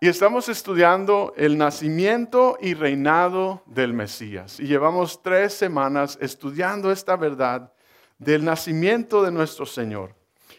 Y 0.00 0.06
estamos 0.06 0.48
estudiando 0.48 1.34
el 1.36 1.58
nacimiento 1.58 2.56
y 2.60 2.74
reinado 2.74 3.64
del 3.66 3.92
Mesías. 3.92 4.60
Y 4.60 4.68
llevamos 4.68 5.20
tres 5.20 5.54
semanas 5.54 6.16
estudiando 6.20 6.92
esta 6.92 7.16
verdad 7.16 7.72
del 8.16 8.44
nacimiento 8.44 9.24
de 9.24 9.32
nuestro 9.32 9.66
Señor 9.66 10.14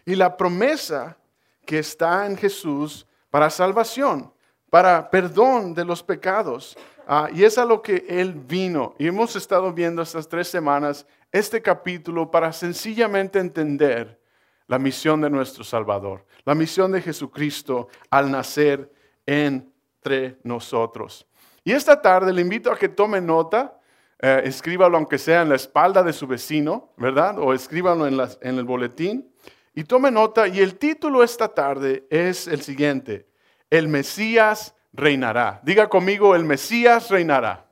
y 0.06 0.16
la 0.16 0.36
promesa 0.36 1.18
que 1.66 1.80
está 1.80 2.26
en 2.26 2.36
Jesús 2.36 3.08
para 3.30 3.50
salvación, 3.50 4.34
para 4.70 5.10
perdón 5.10 5.74
de 5.74 5.86
los 5.86 6.04
pecados. 6.04 6.78
Ah, 7.08 7.30
y 7.34 7.46
es 7.46 7.58
a 7.58 7.64
lo 7.64 7.82
que 7.82 8.06
Él 8.10 8.34
vino. 8.34 8.94
Y 9.00 9.08
hemos 9.08 9.38
estado 9.38 9.72
viendo 9.72 10.02
estas 10.02 10.28
tres 10.28 10.50
semanas 10.50 11.08
este 11.32 11.62
capítulo 11.62 12.30
para 12.30 12.52
sencillamente 12.52 13.40
entender 13.40 14.20
la 14.68 14.78
misión 14.78 15.22
de 15.22 15.30
nuestro 15.30 15.64
Salvador, 15.64 16.26
la 16.44 16.56
misión 16.56 16.92
de 16.92 17.02
Jesucristo 17.02 17.88
al 18.10 18.30
nacer 18.30 18.99
entre 19.30 20.40
nosotros. 20.44 21.28
Y 21.64 21.72
esta 21.72 22.02
tarde 22.02 22.34
le 22.34 22.42
invito 22.42 22.72
a 22.72 22.78
que 22.78 22.90
tome 22.90 23.22
nota, 23.22 23.80
eh, 24.20 24.42
escríbalo 24.46 24.98
aunque 24.98 25.20
sea 25.20 25.44
en 25.44 25.50
la 25.50 25.56
espalda 25.56 26.02
de 26.02 26.14
su 26.14 26.26
vecino, 26.26 26.94
¿verdad? 26.98 27.38
O 27.38 27.54
escríbalo 27.54 28.08
en, 28.08 28.58
el 28.58 28.64
boletín. 28.64 29.32
Y 29.76 29.84
tome 29.84 30.10
nota, 30.10 30.48
y 30.48 30.62
el 30.62 30.80
título 30.80 31.24
esta 31.24 31.48
tarde 31.48 32.08
es 32.10 32.48
el 32.48 32.62
siguiente, 32.64 33.28
El 33.70 33.88
Mesías 33.88 34.74
reinará. 34.94 35.62
Diga 35.64 35.88
conmigo, 35.88 36.36
el 36.36 36.44
Mesías 36.44 37.12
reinará. 37.12 37.68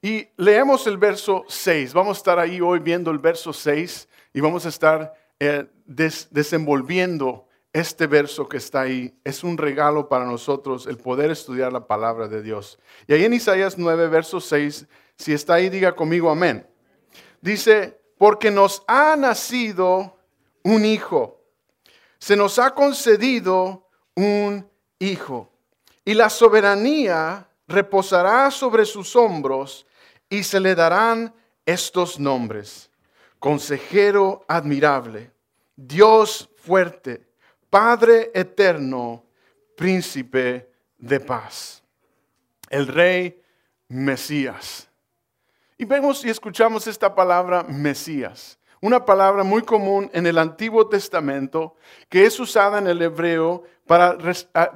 Y 0.00 0.28
leemos 0.36 0.86
el 0.86 0.96
verso 0.96 1.44
6. 1.48 1.92
Vamos 1.92 2.18
a 2.18 2.20
estar 2.20 2.38
ahí 2.38 2.60
hoy 2.60 2.78
viendo 2.78 3.10
el 3.10 3.18
verso 3.18 3.52
6 3.52 4.08
y 4.32 4.40
vamos 4.40 4.64
a 4.64 4.68
estar 4.68 5.12
eh, 5.40 5.66
desenvolviendo 5.84 7.45
este 7.76 8.06
verso 8.06 8.48
que 8.48 8.56
está 8.56 8.82
ahí 8.82 9.14
es 9.22 9.44
un 9.44 9.58
regalo 9.58 10.08
para 10.08 10.24
nosotros 10.24 10.86
el 10.86 10.96
poder 10.96 11.30
estudiar 11.30 11.74
la 11.74 11.86
palabra 11.86 12.26
de 12.26 12.40
Dios. 12.40 12.78
Y 13.06 13.12
ahí 13.12 13.24
en 13.24 13.34
Isaías 13.34 13.76
9, 13.76 14.08
verso 14.08 14.40
6, 14.40 14.86
si 15.16 15.34
está 15.34 15.54
ahí, 15.54 15.68
diga 15.68 15.94
conmigo 15.94 16.30
amén. 16.30 16.66
Dice, 17.42 18.00
porque 18.16 18.50
nos 18.50 18.82
ha 18.86 19.14
nacido 19.16 20.16
un 20.62 20.86
hijo, 20.86 21.44
se 22.18 22.34
nos 22.34 22.58
ha 22.58 22.74
concedido 22.74 23.86
un 24.14 24.66
hijo, 24.98 25.52
y 26.02 26.14
la 26.14 26.30
soberanía 26.30 27.46
reposará 27.68 28.50
sobre 28.50 28.86
sus 28.86 29.14
hombros, 29.16 29.86
y 30.30 30.44
se 30.44 30.60
le 30.60 30.74
darán 30.74 31.34
estos 31.66 32.18
nombres. 32.18 32.90
Consejero 33.38 34.46
admirable, 34.48 35.30
Dios 35.76 36.48
fuerte 36.56 37.25
Padre 37.70 38.30
eterno, 38.32 39.24
príncipe 39.76 40.70
de 40.98 41.20
paz, 41.20 41.82
el 42.70 42.86
rey 42.86 43.42
Mesías. 43.88 44.88
Y 45.76 45.84
vemos 45.84 46.24
y 46.24 46.30
escuchamos 46.30 46.86
esta 46.86 47.14
palabra 47.14 47.64
Mesías, 47.64 48.58
una 48.80 49.04
palabra 49.04 49.42
muy 49.42 49.62
común 49.62 50.08
en 50.12 50.26
el 50.26 50.38
Antiguo 50.38 50.88
Testamento 50.88 51.74
que 52.08 52.24
es 52.24 52.38
usada 52.38 52.78
en 52.78 52.86
el 52.86 53.02
hebreo 53.02 53.64
para 53.86 54.16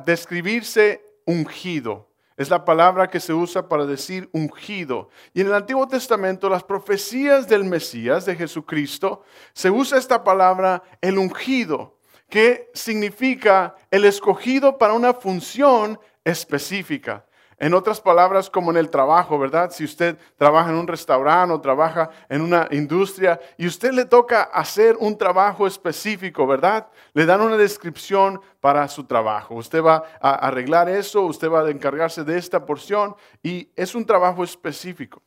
describirse 0.05 1.03
ungido. 1.27 2.09
Es 2.37 2.51
la 2.51 2.65
palabra 2.65 3.09
que 3.09 3.21
se 3.21 3.35
usa 3.35 3.69
para 3.69 3.85
decir 3.85 4.29
ungido. 4.33 5.11
Y 5.35 5.43
en 5.43 5.49
el 5.49 5.55
Antiguo 5.55 5.87
Testamento, 5.87 6.49
las 6.49 6.65
profecías 6.65 7.47
del 7.47 7.65
Mesías, 7.65 8.25
de 8.25 8.35
Jesucristo, 8.35 9.23
se 9.53 9.71
usa 9.71 9.99
esta 9.99 10.25
palabra 10.25 10.83
el 11.03 11.19
ungido 11.19 12.00
que 12.31 12.71
significa 12.73 13.75
el 13.91 14.05
escogido 14.05 14.79
para 14.79 14.95
una 14.95 15.13
función 15.13 15.99
específica. 16.25 17.25
En 17.59 17.75
otras 17.75 18.01
palabras, 18.01 18.49
como 18.49 18.71
en 18.71 18.79
el 18.79 18.89
trabajo, 18.89 19.39
¿verdad? 19.39 19.71
Si 19.71 19.85
usted 19.85 20.17
trabaja 20.39 20.71
en 20.71 20.77
un 20.77 20.87
restaurante 20.87 21.53
o 21.53 21.61
trabaja 21.61 22.09
en 22.31 22.41
una 22.41 22.67
industria 22.71 23.39
y 23.59 23.67
usted 23.67 23.93
le 23.93 24.07
toca 24.07 24.45
hacer 24.45 24.97
un 24.99 25.19
trabajo 25.19 25.67
específico, 25.67 26.47
¿verdad? 26.47 26.87
Le 27.13 27.27
dan 27.27 27.43
una 27.43 27.59
descripción 27.59 28.41
para 28.61 28.89
su 28.89 29.05
trabajo. 29.05 29.57
Usted 29.57 29.83
va 29.83 30.05
a 30.23 30.37
arreglar 30.37 30.89
eso, 30.89 31.21
usted 31.27 31.51
va 31.51 31.61
a 31.61 31.71
encargarse 31.71 32.25
de 32.25 32.39
esta 32.39 32.65
porción 32.65 33.15
y 33.43 33.69
es 33.77 33.95
un 33.95 34.07
trabajo 34.07 34.43
específico. 34.43 35.21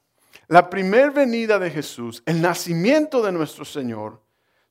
La 0.48 0.72
primer 0.72 1.12
venida 1.12 1.60
de 1.60 1.70
Jesús, 1.70 2.24
el 2.26 2.42
nacimiento 2.42 3.22
de 3.22 3.32
nuestro 3.32 3.64
Señor, 3.64 4.23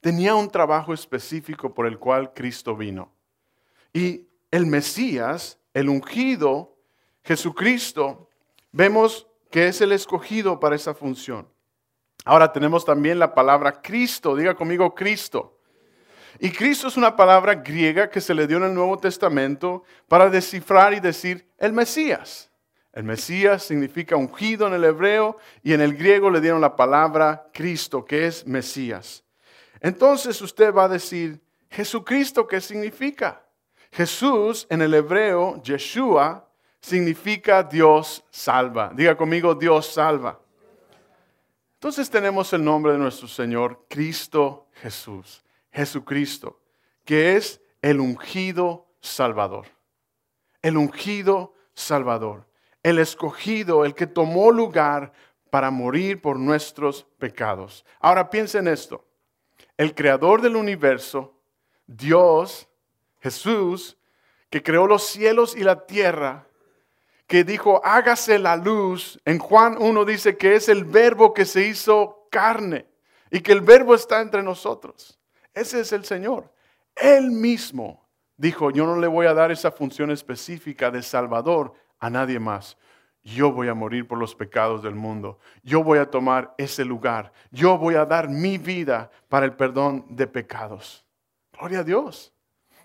tenía 0.03 0.35
un 0.35 0.51
trabajo 0.51 0.93
específico 0.93 1.73
por 1.73 1.87
el 1.87 1.99
cual 1.99 2.35
Cristo 2.35 2.77
vino. 2.77 3.13
Y 3.95 4.27
el 4.51 4.67
Mesías, 4.67 5.59
el 5.73 5.89
ungido, 5.89 6.77
Jesucristo, 7.23 8.29
vemos 8.73 9.29
que 9.51 9.69
es 9.69 9.81
el 9.81 9.93
escogido 9.93 10.59
para 10.59 10.75
esa 10.75 10.93
función. 10.93 11.49
Ahora 12.25 12.53
tenemos 12.53 12.85
también 12.85 13.19
la 13.19 13.33
palabra 13.33 13.81
Cristo, 13.81 14.35
diga 14.35 14.55
conmigo 14.55 14.95
Cristo. 14.95 15.61
Y 16.41 16.51
Cristo 16.51 16.89
es 16.89 16.97
una 16.97 17.15
palabra 17.15 17.55
griega 17.55 18.11
que 18.11 18.21
se 18.21 18.35
le 18.35 18.49
dio 18.49 18.57
en 18.57 18.65
el 18.65 18.75
Nuevo 18.75 18.99
Testamento 18.99 19.85
para 20.09 20.29
descifrar 20.31 20.95
y 20.95 21.01
decir 21.01 21.47
el 21.59 21.73
Mesías. 21.73 22.51
El 22.93 23.05
Mesías 23.05 23.63
significa 23.63 24.17
ungido 24.17 24.67
en 24.67 24.75
el 24.75 24.83
hebreo 24.83 25.37
y 25.63 25.75
en 25.75 25.81
el 25.81 25.95
griego 25.95 26.29
le 26.29 26.41
dieron 26.41 26.61
la 26.61 26.75
palabra 26.75 27.47
Cristo, 27.53 28.05
que 28.05 28.27
es 28.27 28.47
Mesías. 28.47 29.23
Entonces 29.83 30.41
usted 30.41 30.73
va 30.73 30.85
a 30.85 30.89
decir, 30.89 31.41
Jesucristo, 31.69 32.47
¿qué 32.47 32.61
significa? 32.61 33.45
Jesús 33.91 34.65
en 34.71 34.81
el 34.81 34.95
hebreo, 34.95 35.61
Yeshua, 35.61 36.49
significa 36.81 37.65
Dios 37.65 38.25
salva. 38.31 38.93
Diga 38.95 39.17
conmigo, 39.17 39.57
Dios 39.57 39.93
salva. 39.93 40.39
Entonces 41.75 42.09
tenemos 42.09 42.53
el 42.53 42.63
nombre 42.63 42.93
de 42.93 42.99
nuestro 42.99 43.27
Señor, 43.27 43.85
Cristo 43.89 44.69
Jesús, 44.75 45.43
Jesucristo, 45.73 46.61
que 47.05 47.37
es 47.37 47.61
el 47.83 47.99
ungido 47.99 48.87
Salvador. 49.01 49.67
El 50.63 50.77
ungido 50.77 51.55
Salvador, 51.75 52.47
el 52.85 53.01
escogido, 53.01 53.85
el 53.85 53.97
que 53.97 54.07
tomó 54.07 54.53
lugar 54.53 55.13
para 55.51 55.73
morir 55.73 56.21
por 56.23 56.39
nuestros 56.39 57.05
pecados. 57.19 57.85
Ahora 57.99 58.31
piensen 58.31 58.69
esto 58.69 59.05
el 59.77 59.95
creador 59.95 60.43
del 60.43 60.57
universo, 60.57 61.39
Dios, 61.87 62.69
Jesús, 63.21 63.97
que 64.51 64.63
creó 64.63 64.87
los 64.87 65.07
cielos 65.07 65.57
y 65.57 65.65
la 65.65 65.87
tierra, 65.87 66.47
que 67.27 67.45
dijo, 67.45 67.81
hágase 67.85 68.39
la 68.39 68.57
luz. 68.57 69.21
En 69.25 69.39
Juan 69.39 69.77
1 69.81 70.05
dice 70.05 70.37
que 70.37 70.55
es 70.55 70.69
el 70.69 70.85
verbo 70.85 71.33
que 71.33 71.45
se 71.45 71.67
hizo 71.67 72.27
carne 72.31 72.87
y 73.31 73.41
que 73.41 73.53
el 73.53 73.63
verbo 73.63 73.95
está 73.95 74.21
entre 74.21 74.43
nosotros. 74.43 75.19
Ese 75.55 75.81
es 75.81 75.93
el 75.93 76.05
Señor. 76.05 76.53
Él 76.95 77.31
mismo 77.31 78.07
dijo, 78.37 78.71
yo 78.71 78.85
no 78.85 78.99
le 78.99 79.07
voy 79.07 79.27
a 79.27 79.35
dar 79.35 79.51
esa 79.51 79.71
función 79.71 80.11
específica 80.11 80.91
de 80.91 81.03
Salvador 81.03 81.73
a 81.99 82.11
nadie 82.11 82.39
más 82.39 82.77
yo 83.25 83.53
voy 83.53 83.69
a 83.69 83.75
morir 83.75 84.07
por 84.07 84.19
los 84.19 84.35
pecados 84.35 84.83
del 84.83 84.95
mundo. 84.95 85.39
Yo 85.63 85.85
voy 85.85 85.99
a 85.99 86.11
tomar 86.11 86.55
ese 86.59 86.85
lugar. 86.85 87.33
Yo 87.51 87.79
voy 87.79 87.95
a 87.95 88.05
dar 88.05 88.29
mi 88.29 88.59
vida 88.59 89.11
para 89.29 89.47
el 89.47 89.55
perdón 89.55 90.05
de 90.09 90.27
pecados. 90.27 91.05
Gloria 91.53 91.81
a 91.81 91.85
Dios. 91.85 92.33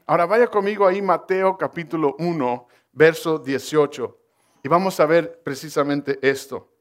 Ahora 0.05 0.25
vaya 0.25 0.47
conmigo 0.47 0.85
ahí 0.85 1.01
Mateo 1.01 1.57
capítulo 1.57 2.15
1, 2.19 2.67
verso 2.91 3.39
18. 3.39 4.17
Y 4.63 4.67
vamos 4.69 4.99
a 4.99 5.05
ver 5.05 5.41
precisamente 5.43 6.19
esto. 6.21 6.71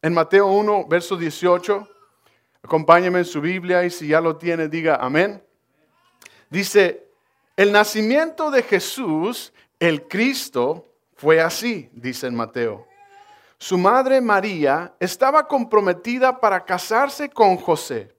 En 0.00 0.14
Mateo 0.14 0.46
1, 0.46 0.86
verso 0.86 1.16
18, 1.16 1.88
acompáñeme 2.62 3.18
en 3.18 3.24
su 3.24 3.40
Biblia 3.40 3.84
y 3.84 3.90
si 3.90 4.08
ya 4.08 4.20
lo 4.20 4.36
tiene, 4.36 4.68
diga 4.68 4.96
amén. 4.96 5.42
Dice, 6.48 7.10
el 7.56 7.72
nacimiento 7.72 8.50
de 8.50 8.62
Jesús, 8.62 9.52
el 9.80 10.06
Cristo, 10.06 10.86
fue 11.16 11.40
así, 11.40 11.88
dice 11.92 12.26
en 12.26 12.34
Mateo. 12.34 12.86
Su 13.58 13.78
madre 13.78 14.20
María 14.20 14.94
estaba 15.00 15.48
comprometida 15.48 16.38
para 16.38 16.64
casarse 16.64 17.30
con 17.30 17.56
José, 17.56 18.14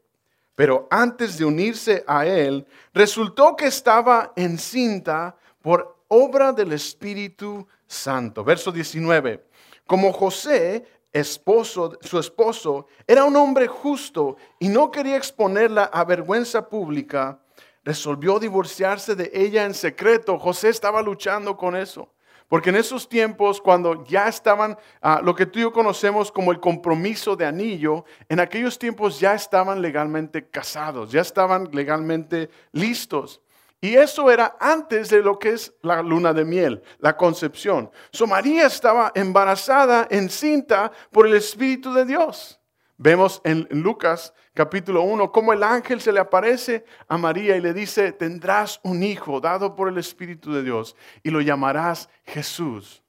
pero 0.55 0.87
antes 0.89 1.37
de 1.37 1.45
unirse 1.45 2.03
a 2.07 2.25
él, 2.25 2.65
resultó 2.91 3.55
que 3.55 3.67
estaba 3.67 4.33
encinta 4.35 5.35
por 5.61 5.95
obra 6.07 6.51
del 6.51 6.73
Espíritu 6.73 7.67
Santo. 7.85 8.43
Verso 8.43 8.71
19. 8.71 9.45
Como 9.85 10.11
José, 10.11 10.83
esposo, 11.13 11.99
su 12.01 12.17
esposo, 12.17 12.87
era 13.05 13.23
un 13.23 13.35
hombre 13.35 13.67
justo 13.67 14.37
y 14.57 14.69
no 14.69 14.89
quería 14.89 15.17
exponerla 15.17 15.83
a 15.83 16.03
vergüenza 16.03 16.67
pública, 16.67 17.39
resolvió 17.83 18.39
divorciarse 18.39 19.13
de 19.13 19.29
ella 19.33 19.65
en 19.65 19.75
secreto. 19.75 20.39
José 20.39 20.69
estaba 20.69 21.03
luchando 21.03 21.55
con 21.55 21.75
eso. 21.75 22.09
Porque 22.47 22.69
en 22.69 22.77
esos 22.77 23.09
tiempos, 23.09 23.59
cuando 23.59 24.05
ya 24.05 24.27
estaban, 24.27 24.77
ah, 25.01 25.19
lo 25.21 25.35
que 25.35 25.45
tú 25.45 25.59
y 25.59 25.63
yo 25.63 25.73
conocemos 25.73 26.31
como 26.31 26.51
el 26.51 26.59
compromiso 26.59 27.35
de 27.35 27.45
anillo, 27.45 28.05
en 28.29 28.39
aquellos 28.39 28.79
tiempos 28.79 29.19
ya 29.19 29.33
estaban 29.33 29.81
legalmente 29.81 30.47
casados, 30.47 31.11
ya 31.11 31.21
estaban 31.21 31.69
legalmente 31.73 32.49
listos. 32.71 33.41
Y 33.81 33.95
eso 33.95 34.31
era 34.31 34.55
antes 34.59 35.09
de 35.09 35.21
lo 35.21 35.37
que 35.37 35.49
es 35.49 35.73
la 35.81 36.01
luna 36.01 36.33
de 36.33 36.45
miel, 36.45 36.81
la 36.99 37.15
concepción. 37.15 37.91
So 38.11 38.25
María 38.25 38.65
estaba 38.65 39.11
embarazada, 39.13 40.07
encinta 40.09 40.91
por 41.11 41.27
el 41.27 41.35
Espíritu 41.35 41.93
de 41.93 42.05
Dios. 42.05 42.56
Vemos 42.99 43.41
en 43.43 43.67
Lucas 43.69 44.33
capítulo 44.55 45.03
1 45.03 45.31
cómo 45.31 45.53
el 45.53 45.61
ángel 45.61 46.01
se 46.01 46.11
le 46.11 46.19
aparece 46.19 46.83
a 47.07 47.15
María 47.15 47.55
y 47.55 47.61
le 47.61 47.71
dice, 47.71 48.11
tendrás 48.11 48.79
un 48.83 49.03
hijo 49.03 49.39
dado 49.39 49.75
por 49.75 49.87
el 49.87 49.99
Espíritu 49.99 50.51
de 50.51 50.63
Dios 50.63 50.95
y 51.21 51.29
lo 51.29 51.39
llamarás 51.41 52.09
Jesús. 52.25 53.03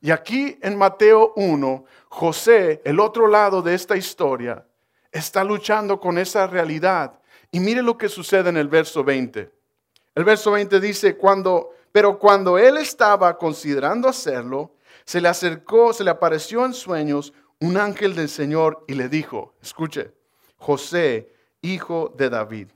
Y 0.00 0.10
aquí 0.10 0.58
en 0.60 0.76
Mateo 0.76 1.32
1, 1.36 1.84
José, 2.08 2.82
el 2.84 2.98
otro 2.98 3.28
lado 3.28 3.62
de 3.62 3.74
esta 3.74 3.96
historia, 3.96 4.66
está 5.12 5.44
luchando 5.44 6.00
con 6.00 6.18
esa 6.18 6.48
realidad. 6.48 7.20
Y 7.52 7.60
mire 7.60 7.82
lo 7.82 7.96
que 7.96 8.08
sucede 8.08 8.48
en 8.48 8.56
el 8.56 8.66
verso 8.66 9.04
20. 9.04 9.50
El 10.16 10.24
verso 10.24 10.50
20 10.50 10.80
dice, 10.80 11.16
cuando, 11.16 11.70
pero 11.92 12.18
cuando 12.18 12.58
él 12.58 12.76
estaba 12.76 13.38
considerando 13.38 14.08
hacerlo, 14.08 14.74
se 15.04 15.20
le 15.20 15.28
acercó, 15.28 15.92
se 15.92 16.02
le 16.02 16.10
apareció 16.10 16.64
en 16.64 16.74
sueños 16.74 17.32
un 17.60 17.76
ángel 17.76 18.14
del 18.14 18.28
Señor 18.28 18.84
y 18.86 18.94
le 18.94 19.08
dijo, 19.08 19.54
escuche, 19.62 20.12
José, 20.56 21.32
hijo 21.62 22.12
de 22.16 22.30
David, 22.30 22.68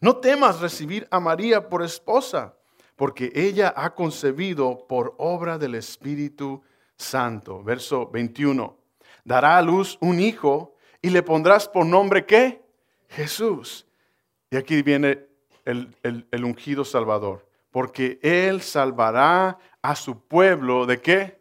no 0.00 0.16
temas 0.16 0.60
recibir 0.60 1.06
a 1.10 1.20
María 1.20 1.68
por 1.68 1.82
esposa, 1.82 2.54
porque 2.96 3.32
ella 3.34 3.72
ha 3.76 3.94
concebido 3.94 4.86
por 4.86 5.14
obra 5.18 5.58
del 5.58 5.74
Espíritu 5.74 6.62
Santo. 6.96 7.62
Verso 7.62 8.10
21, 8.10 8.76
dará 9.24 9.58
a 9.58 9.62
luz 9.62 9.98
un 10.00 10.20
hijo 10.20 10.74
y 11.02 11.10
le 11.10 11.22
pondrás 11.22 11.68
por 11.68 11.86
nombre 11.86 12.26
qué? 12.26 12.62
Jesús. 13.08 13.86
Y 14.50 14.56
aquí 14.56 14.82
viene 14.82 15.26
el, 15.64 16.44
ungido 16.44 16.84
Salvador, 16.84 17.46
porque 17.70 18.18
Él 18.22 18.62
salvará 18.62 19.58
a 19.82 19.94
su 19.94 20.20
pueblo 20.20 20.86
de 20.86 21.00
qué? 21.00 21.40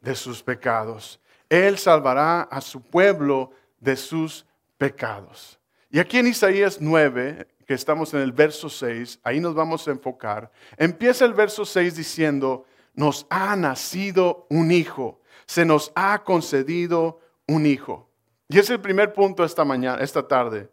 De 0.00 0.14
sus 0.14 0.42
pecados. 0.42 1.20
Él 1.48 1.78
salvará 1.78 2.42
a 2.42 2.60
su 2.60 2.80
pueblo 2.82 3.50
de 3.80 3.96
sus 3.96 4.46
pecados. 4.76 5.58
Y 5.90 5.98
aquí 5.98 6.18
en 6.18 6.26
Isaías 6.26 6.78
9, 6.80 7.46
que 7.66 7.74
estamos 7.74 8.12
en 8.14 8.20
el 8.20 8.32
verso 8.32 8.68
6, 8.68 9.20
ahí 9.22 9.40
nos 9.40 9.54
vamos 9.54 9.86
a 9.88 9.90
enfocar, 9.90 10.50
empieza 10.76 11.24
el 11.24 11.34
verso 11.34 11.64
6 11.64 11.96
diciendo, 11.96 12.66
nos 12.94 13.26
ha 13.30 13.54
nacido 13.56 14.46
un 14.50 14.70
hijo, 14.70 15.20
se 15.46 15.64
nos 15.64 15.92
ha 15.94 16.22
concedido 16.24 17.20
un 17.46 17.64
hijo. 17.66 18.08
Y 18.48 18.58
es 18.58 18.70
el 18.70 18.80
primer 18.80 19.12
punto 19.12 19.44
esta 19.44 19.64
mañana, 19.64 20.02
esta 20.02 20.26
tarde. 20.26 20.70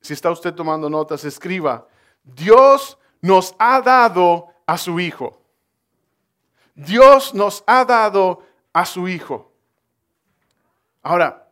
Si 0.00 0.12
está 0.12 0.30
usted 0.30 0.54
tomando 0.54 0.88
notas, 0.88 1.24
escriba, 1.24 1.88
Dios 2.22 2.98
nos 3.20 3.54
ha 3.58 3.80
dado 3.80 4.48
a 4.66 4.76
su 4.76 5.00
Hijo. 5.00 5.40
Dios 6.74 7.34
nos 7.34 7.64
ha 7.66 7.84
dado 7.84 8.42
a 8.72 8.84
su 8.84 9.08
Hijo. 9.08 9.52
Ahora, 11.06 11.48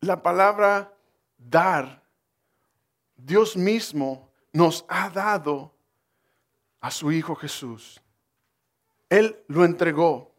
la 0.00 0.22
palabra 0.22 0.90
dar, 1.36 2.02
Dios 3.14 3.58
mismo 3.58 4.30
nos 4.54 4.86
ha 4.88 5.10
dado 5.10 5.74
a 6.80 6.90
su 6.90 7.12
Hijo 7.12 7.34
Jesús. 7.34 8.00
Él 9.10 9.38
lo 9.48 9.66
entregó. 9.66 10.34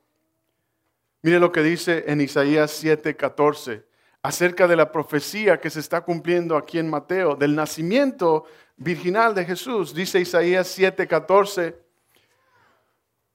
Mire 1.22 1.40
lo 1.40 1.52
que 1.52 1.62
dice 1.62 2.04
en 2.08 2.20
Isaías 2.20 2.72
7:14 2.84 3.86
acerca 4.24 4.68
de 4.68 4.76
la 4.76 4.92
profecía 4.92 5.62
que 5.62 5.70
se 5.70 5.82
está 5.82 6.02
cumpliendo 6.02 6.58
aquí 6.58 6.80
en 6.80 6.90
Mateo, 6.90 7.36
del 7.36 7.56
nacimiento 7.56 8.46
virginal 8.76 9.36
de 9.36 9.46
Jesús. 9.46 9.94
Dice 9.94 10.20
Isaías 10.20 10.68
7:14, 10.68 11.76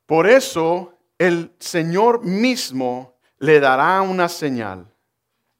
por 0.04 0.28
eso 0.28 0.98
el 1.16 1.54
Señor 1.60 2.24
mismo 2.24 3.17
le 3.38 3.60
dará 3.60 4.02
una 4.02 4.28
señal. 4.28 4.86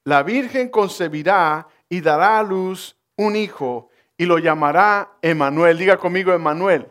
La 0.03 0.23
Virgen 0.23 0.69
concebirá 0.69 1.67
y 1.87 2.01
dará 2.01 2.39
a 2.39 2.43
luz 2.43 2.95
un 3.15 3.35
hijo 3.35 3.89
y 4.17 4.25
lo 4.25 4.37
llamará 4.37 5.11
Emanuel. 5.21 5.77
Diga 5.77 5.97
conmigo 5.97 6.33
Emanuel, 6.33 6.87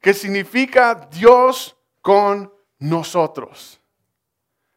que 0.00 0.14
significa 0.14 0.94
Dios 1.10 1.76
con 2.00 2.52
nosotros. 2.78 3.80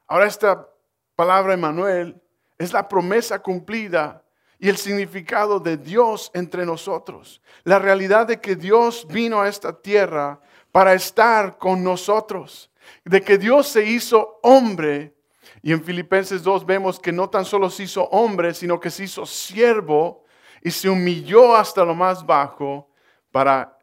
Ahora 0.08 0.28
esta 0.28 0.68
palabra 1.16 1.54
Emanuel 1.54 2.22
es 2.58 2.72
la 2.72 2.88
promesa 2.88 3.40
cumplida 3.40 4.24
y 4.60 4.70
el 4.70 4.78
significado 4.78 5.60
de 5.60 5.78
Dios 5.78 6.32
entre 6.34 6.66
nosotros. 6.66 7.42
La 7.64 7.80
realidad 7.80 8.28
de 8.28 8.40
que 8.40 8.56
Dios 8.56 9.06
vino 9.10 9.42
a 9.42 9.48
esta 9.48 9.74
tierra 9.74 10.40
para 10.72 10.94
estar 10.94 11.58
con 11.58 11.84
nosotros. 11.84 12.70
De 13.04 13.22
que 13.22 13.38
Dios 13.38 13.68
se 13.68 13.86
hizo 13.86 14.40
hombre. 14.44 15.16
Y 15.62 15.72
en 15.72 15.84
Filipenses 15.84 16.44
2 16.44 16.66
vemos 16.66 17.00
que 17.00 17.12
no 17.12 17.30
tan 17.30 17.46
solo 17.46 17.70
se 17.70 17.84
hizo 17.84 18.04
hombre, 18.06 18.54
sino 18.54 18.80
que 18.80 18.90
se 18.90 19.04
hizo 19.04 19.26
siervo 19.26 20.26
y 20.62 20.72
se 20.72 20.90
humilló 20.90 21.56
hasta 21.56 21.86
lo 21.86 21.94
más 21.94 22.26
bajo 22.26 22.90
para 23.32 23.78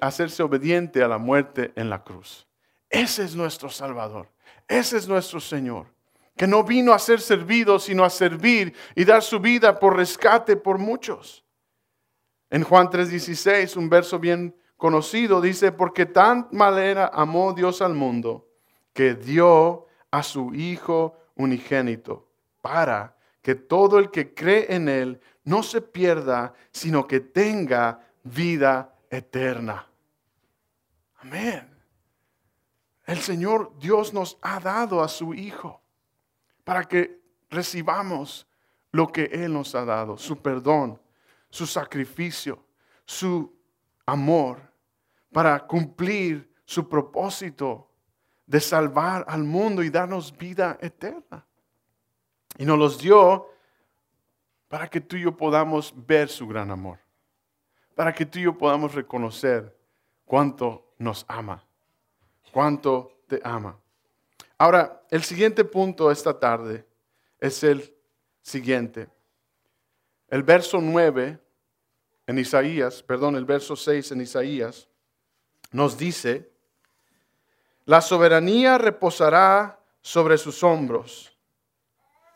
hacerse 0.00 0.42
obediente 0.42 1.02
a 1.02 1.08
la 1.08 1.18
muerte 1.18 1.72
en 1.76 1.90
la 1.90 2.02
cruz. 2.04 2.46
Ese 2.88 3.24
es 3.24 3.34
nuestro 3.34 3.68
Salvador. 3.68 4.28
Ese 4.68 4.96
es 4.96 5.08
nuestro 5.08 5.40
Señor 5.40 5.86
que 6.36 6.46
no 6.46 6.64
vino 6.64 6.92
a 6.92 6.98
ser 6.98 7.20
servido, 7.20 7.78
sino 7.78 8.04
a 8.04 8.10
servir 8.10 8.74
y 8.94 9.04
dar 9.04 9.22
su 9.22 9.38
vida 9.38 9.78
por 9.78 9.96
rescate 9.96 10.56
por 10.56 10.78
muchos. 10.78 11.44
En 12.50 12.64
Juan 12.64 12.88
3:16, 12.90 13.76
un 13.76 13.88
verso 13.88 14.18
bien 14.18 14.54
conocido, 14.82 15.40
dice, 15.40 15.70
porque 15.70 16.06
tan 16.06 16.48
manera 16.50 17.08
amó 17.14 17.52
Dios 17.52 17.80
al 17.82 17.94
mundo, 17.94 18.48
que 18.92 19.14
dio 19.14 19.86
a 20.10 20.24
su 20.24 20.52
Hijo 20.52 21.16
unigénito, 21.36 22.26
para 22.60 23.16
que 23.42 23.54
todo 23.54 24.00
el 24.00 24.10
que 24.10 24.34
cree 24.34 24.74
en 24.74 24.88
Él 24.88 25.20
no 25.44 25.62
se 25.62 25.82
pierda, 25.82 26.52
sino 26.72 27.06
que 27.06 27.20
tenga 27.20 28.04
vida 28.24 28.92
eterna. 29.08 29.86
Amén. 31.18 31.72
El 33.06 33.20
Señor 33.20 33.78
Dios 33.78 34.12
nos 34.12 34.36
ha 34.42 34.58
dado 34.58 35.00
a 35.00 35.06
su 35.06 35.32
Hijo 35.32 35.80
para 36.64 36.82
que 36.82 37.20
recibamos 37.50 38.48
lo 38.90 39.06
que 39.06 39.26
Él 39.26 39.52
nos 39.52 39.76
ha 39.76 39.84
dado, 39.84 40.18
su 40.18 40.42
perdón, 40.42 41.00
su 41.50 41.68
sacrificio, 41.68 42.66
su 43.04 43.56
amor, 44.06 44.71
para 45.32 45.66
cumplir 45.66 46.52
su 46.64 46.88
propósito 46.88 47.88
de 48.46 48.60
salvar 48.60 49.24
al 49.26 49.44
mundo 49.44 49.82
y 49.82 49.90
darnos 49.90 50.36
vida 50.36 50.78
eterna. 50.80 51.46
Y 52.58 52.64
nos 52.64 52.78
los 52.78 52.98
dio 52.98 53.48
para 54.68 54.88
que 54.88 55.00
tú 55.00 55.16
y 55.16 55.22
yo 55.22 55.36
podamos 55.36 55.92
ver 56.06 56.28
su 56.28 56.46
gran 56.46 56.70
amor, 56.70 56.98
para 57.94 58.12
que 58.12 58.26
tú 58.26 58.38
y 58.38 58.42
yo 58.42 58.56
podamos 58.56 58.94
reconocer 58.94 59.76
cuánto 60.24 60.94
nos 60.98 61.24
ama, 61.28 61.64
cuánto 62.52 63.22
te 63.26 63.40
ama. 63.42 63.78
Ahora, 64.58 65.02
el 65.10 65.22
siguiente 65.22 65.64
punto 65.64 66.10
esta 66.10 66.38
tarde 66.38 66.86
es 67.38 67.64
el 67.64 67.94
siguiente. 68.42 69.08
El 70.28 70.42
verso 70.42 70.80
9 70.80 71.38
en 72.26 72.38
Isaías, 72.38 73.02
perdón, 73.02 73.36
el 73.36 73.44
verso 73.44 73.76
6 73.76 74.12
en 74.12 74.20
Isaías, 74.20 74.88
nos 75.72 75.98
dice, 75.98 76.52
la 77.84 78.00
soberanía 78.00 78.78
reposará 78.78 79.80
sobre 80.00 80.38
sus 80.38 80.62
hombros. 80.62 81.36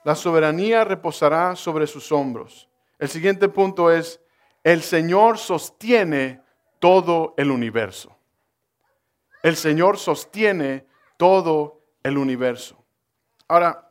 La 0.05 0.14
soberanía 0.14 0.85
reposará 0.85 1.55
sobre 1.57 1.87
sus 1.87 2.11
hombros. 2.12 2.69
El 2.99 3.09
siguiente 3.09 3.49
punto 3.49 3.90
es, 3.90 4.21
el 4.64 4.83
Señor 4.83 5.38
sostiene 5.38 6.43
todo 6.78 7.35
el 7.37 7.50
universo. 7.50 8.16
El 9.43 9.57
Señor 9.57 9.99
sostiene 9.99 10.87
todo 11.16 11.83
el 12.02 12.19
universo. 12.19 12.85
Ahora, 13.49 13.90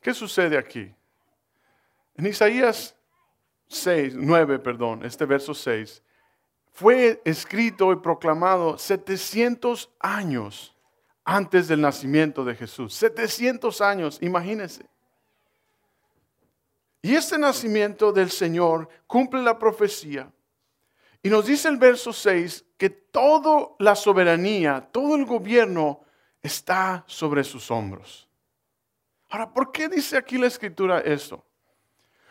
¿qué 0.00 0.12
sucede 0.14 0.58
aquí? 0.58 0.92
En 2.16 2.26
Isaías 2.26 2.96
6, 3.68 4.14
9, 4.16 4.58
perdón, 4.58 5.04
este 5.04 5.24
verso 5.24 5.54
6, 5.54 6.02
fue 6.78 7.20
escrito 7.24 7.92
y 7.92 7.96
proclamado 7.96 8.78
700 8.78 9.90
años 9.98 10.76
antes 11.24 11.66
del 11.66 11.80
nacimiento 11.80 12.44
de 12.44 12.54
Jesús. 12.54 12.94
700 12.94 13.80
años, 13.80 14.18
imagínense. 14.22 14.86
Y 17.02 17.16
este 17.16 17.36
nacimiento 17.36 18.12
del 18.12 18.30
Señor 18.30 18.88
cumple 19.08 19.42
la 19.42 19.58
profecía. 19.58 20.30
Y 21.20 21.30
nos 21.30 21.46
dice 21.46 21.68
el 21.68 21.78
verso 21.78 22.12
6 22.12 22.64
que 22.76 22.90
toda 22.90 23.70
la 23.80 23.96
soberanía, 23.96 24.88
todo 24.92 25.16
el 25.16 25.24
gobierno 25.24 26.02
está 26.40 27.02
sobre 27.08 27.42
sus 27.42 27.72
hombros. 27.72 28.28
Ahora, 29.30 29.52
¿por 29.52 29.72
qué 29.72 29.88
dice 29.88 30.16
aquí 30.16 30.38
la 30.38 30.46
escritura 30.46 31.00
esto? 31.00 31.44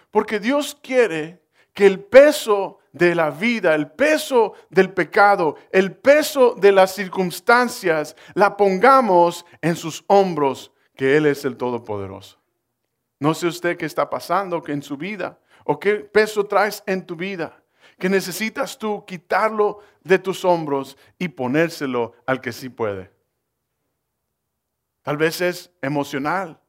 Porque 0.10 0.40
Dios 0.40 0.74
quiere 0.82 1.44
que 1.78 1.86
el 1.86 2.00
peso 2.00 2.80
de 2.92 3.14
la 3.14 3.30
vida, 3.30 3.76
el 3.76 3.92
peso 3.92 4.54
del 4.72 4.92
pecado, 4.96 5.58
el 5.72 5.96
peso 5.96 6.56
de 6.56 6.72
las 6.72 6.96
circunstancias, 6.96 8.16
la 8.34 8.58
pongamos 8.58 9.46
en 9.62 9.76
sus 9.76 10.04
hombros, 10.08 10.72
que 10.96 11.16
Él 11.16 11.28
es 11.28 11.46
el 11.46 11.56
Todopoderoso. 11.56 12.40
No 13.20 13.36
sé 13.36 13.46
usted 13.46 13.78
qué 13.78 13.86
está 13.86 14.10
pasando 14.10 14.64
en 14.66 14.82
su 14.82 14.98
vida 14.98 15.38
o 15.66 15.80
qué 15.80 15.98
peso 15.98 16.48
traes 16.48 16.82
en 16.88 17.06
tu 17.06 17.16
vida, 17.16 17.64
que 18.00 18.10
necesitas 18.10 18.80
tú 18.80 19.06
quitarlo 19.06 19.78
de 20.04 20.18
tus 20.18 20.46
hombros 20.46 20.98
y 21.20 21.28
ponérselo 21.28 22.14
al 22.26 22.42
que 22.42 22.54
sí 22.54 22.70
puede. 22.70 23.12
Tal 25.04 25.18
vez 25.18 25.42
es 25.42 25.70
emocional, 25.84 26.60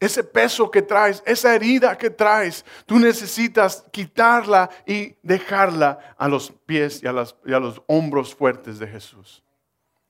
ese 0.00 0.24
peso 0.24 0.70
que 0.70 0.82
traes, 0.82 1.22
esa 1.24 1.54
herida 1.54 1.96
que 1.96 2.10
traes, 2.10 2.64
tú 2.86 2.98
necesitas 2.98 3.84
quitarla 3.90 4.68
y 4.86 5.16
dejarla 5.22 6.14
a 6.18 6.28
los 6.28 6.50
pies 6.66 7.02
y 7.02 7.06
a, 7.06 7.12
los 7.12 7.82
hombros 7.86 8.34
fuertes 8.34 8.78
de 8.78 8.86
Jesús. 8.86 9.42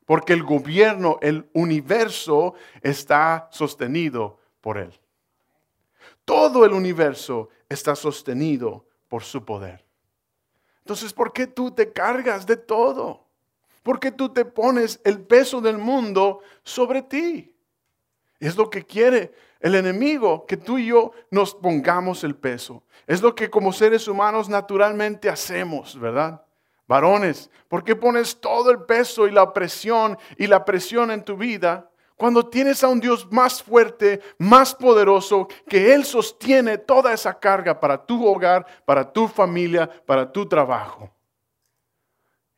Porque 0.04 0.32
el 0.32 0.42
gobierno, 0.42 1.18
el 1.22 1.48
universo 1.52 2.54
está 2.82 3.48
sostenido 3.50 4.38
por 4.60 4.78
Él. 4.78 4.92
Todo 6.24 6.64
el 6.64 6.72
universo 6.72 7.48
está 7.68 7.94
sostenido 7.94 8.86
por 9.08 9.22
su 9.22 9.44
poder. 9.44 9.84
Entonces, 10.78 11.12
¿por 11.12 11.32
qué 11.32 11.46
tú 11.46 11.70
te 11.70 11.92
cargas 11.92 12.46
de 12.46 12.56
todo? 12.56 13.24
¿Por 13.82 14.00
qué 14.00 14.10
tú 14.10 14.30
te 14.30 14.44
pones 14.44 15.00
el 15.04 15.20
peso 15.20 15.60
del 15.60 15.78
mundo 15.78 16.40
sobre 16.62 17.02
ti? 17.02 17.54
Es 18.40 18.56
lo 18.56 18.68
que 18.68 18.84
quiere 18.84 19.32
el 19.64 19.76
enemigo, 19.76 20.44
que 20.44 20.58
tú 20.58 20.76
y 20.76 20.88
yo 20.88 21.12
nos 21.30 21.54
pongamos 21.54 22.22
el 22.22 22.36
peso. 22.36 22.82
Es 23.06 23.22
lo 23.22 23.34
que 23.34 23.48
como 23.48 23.72
seres 23.72 24.06
humanos 24.06 24.46
naturalmente 24.46 25.30
hacemos, 25.30 25.98
¿verdad? 25.98 26.44
Varones, 26.86 27.50
¿por 27.66 27.82
qué 27.82 27.96
pones 27.96 28.38
todo 28.38 28.70
el 28.70 28.82
peso 28.82 29.26
y 29.26 29.30
la 29.30 29.54
presión 29.54 30.18
y 30.36 30.48
la 30.48 30.66
presión 30.66 31.10
en 31.10 31.24
tu 31.24 31.38
vida 31.38 31.90
cuando 32.14 32.46
tienes 32.46 32.84
a 32.84 32.88
un 32.88 33.00
Dios 33.00 33.26
más 33.32 33.62
fuerte, 33.62 34.20
más 34.36 34.74
poderoso, 34.74 35.48
que 35.66 35.94
Él 35.94 36.04
sostiene 36.04 36.76
toda 36.76 37.14
esa 37.14 37.32
carga 37.32 37.80
para 37.80 38.04
tu 38.04 38.26
hogar, 38.26 38.66
para 38.84 39.10
tu 39.10 39.28
familia, 39.28 39.88
para 40.04 40.30
tu 40.30 40.44
trabajo? 40.44 41.10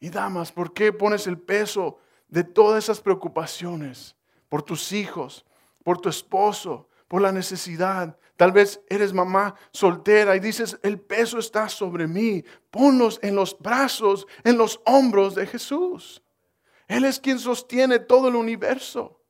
Y 0.01 0.11
damas, 0.11 0.51
¿por 0.51 0.73
qué 0.73 0.93
pones 0.93 1.29
el 1.29 1.39
peso 1.39 2.01
de 2.27 2.43
todas 2.43 2.83
esas 2.83 3.01
preocupaciones 3.01 4.17
por 4.49 4.65
tus 4.65 4.91
hijos, 4.91 5.47
por 5.85 6.01
tu 6.01 6.09
esposo, 6.09 6.89
por 7.09 7.23
la 7.23 7.33
necesidad. 7.33 8.19
Tal 8.37 8.53
vez 8.53 8.81
eres 8.89 9.13
mamá 9.13 9.55
soltera 9.71 10.37
y 10.37 10.41
dices, 10.41 10.79
el 10.83 11.01
peso 11.01 11.39
está 11.39 11.69
sobre 11.69 12.07
mí. 12.07 12.45
Ponlos 12.71 13.19
en 13.23 13.35
los 13.35 13.59
brazos, 13.59 14.27
en 14.45 14.59
los 14.59 14.81
hombros 14.85 15.35
de 15.35 15.47
Jesús. 15.47 16.23
Él 16.89 17.05
es 17.05 17.19
quien 17.19 17.39
sostiene 17.39 17.99
todo 17.99 18.29
el 18.29 18.37
universo. 18.37 19.21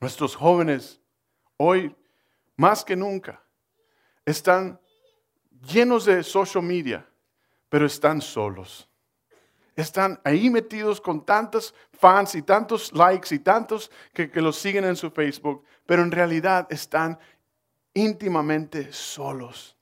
Nuestros 0.00 0.34
jóvenes 0.34 1.00
hoy, 1.56 1.94
más 2.56 2.84
que 2.84 2.96
nunca, 2.96 3.42
están 4.24 4.80
llenos 5.62 6.04
de 6.06 6.22
social 6.22 6.64
media, 6.64 7.06
pero 7.68 7.86
están 7.86 8.20
solos 8.20 8.89
están 9.80 10.20
ahí 10.24 10.50
metidos 10.50 11.00
con 11.00 11.24
tantos 11.24 11.74
fans 11.92 12.34
y 12.34 12.42
tantos 12.42 12.92
likes 12.92 13.34
y 13.34 13.38
tantos 13.38 13.90
que, 14.12 14.30
que 14.30 14.40
los 14.40 14.56
siguen 14.56 14.84
en 14.84 14.96
su 14.96 15.10
Facebook, 15.10 15.64
pero 15.86 16.02
en 16.02 16.10
realidad 16.10 16.66
están 16.70 17.18
íntimamente 17.94 18.92
solos. 18.92 19.76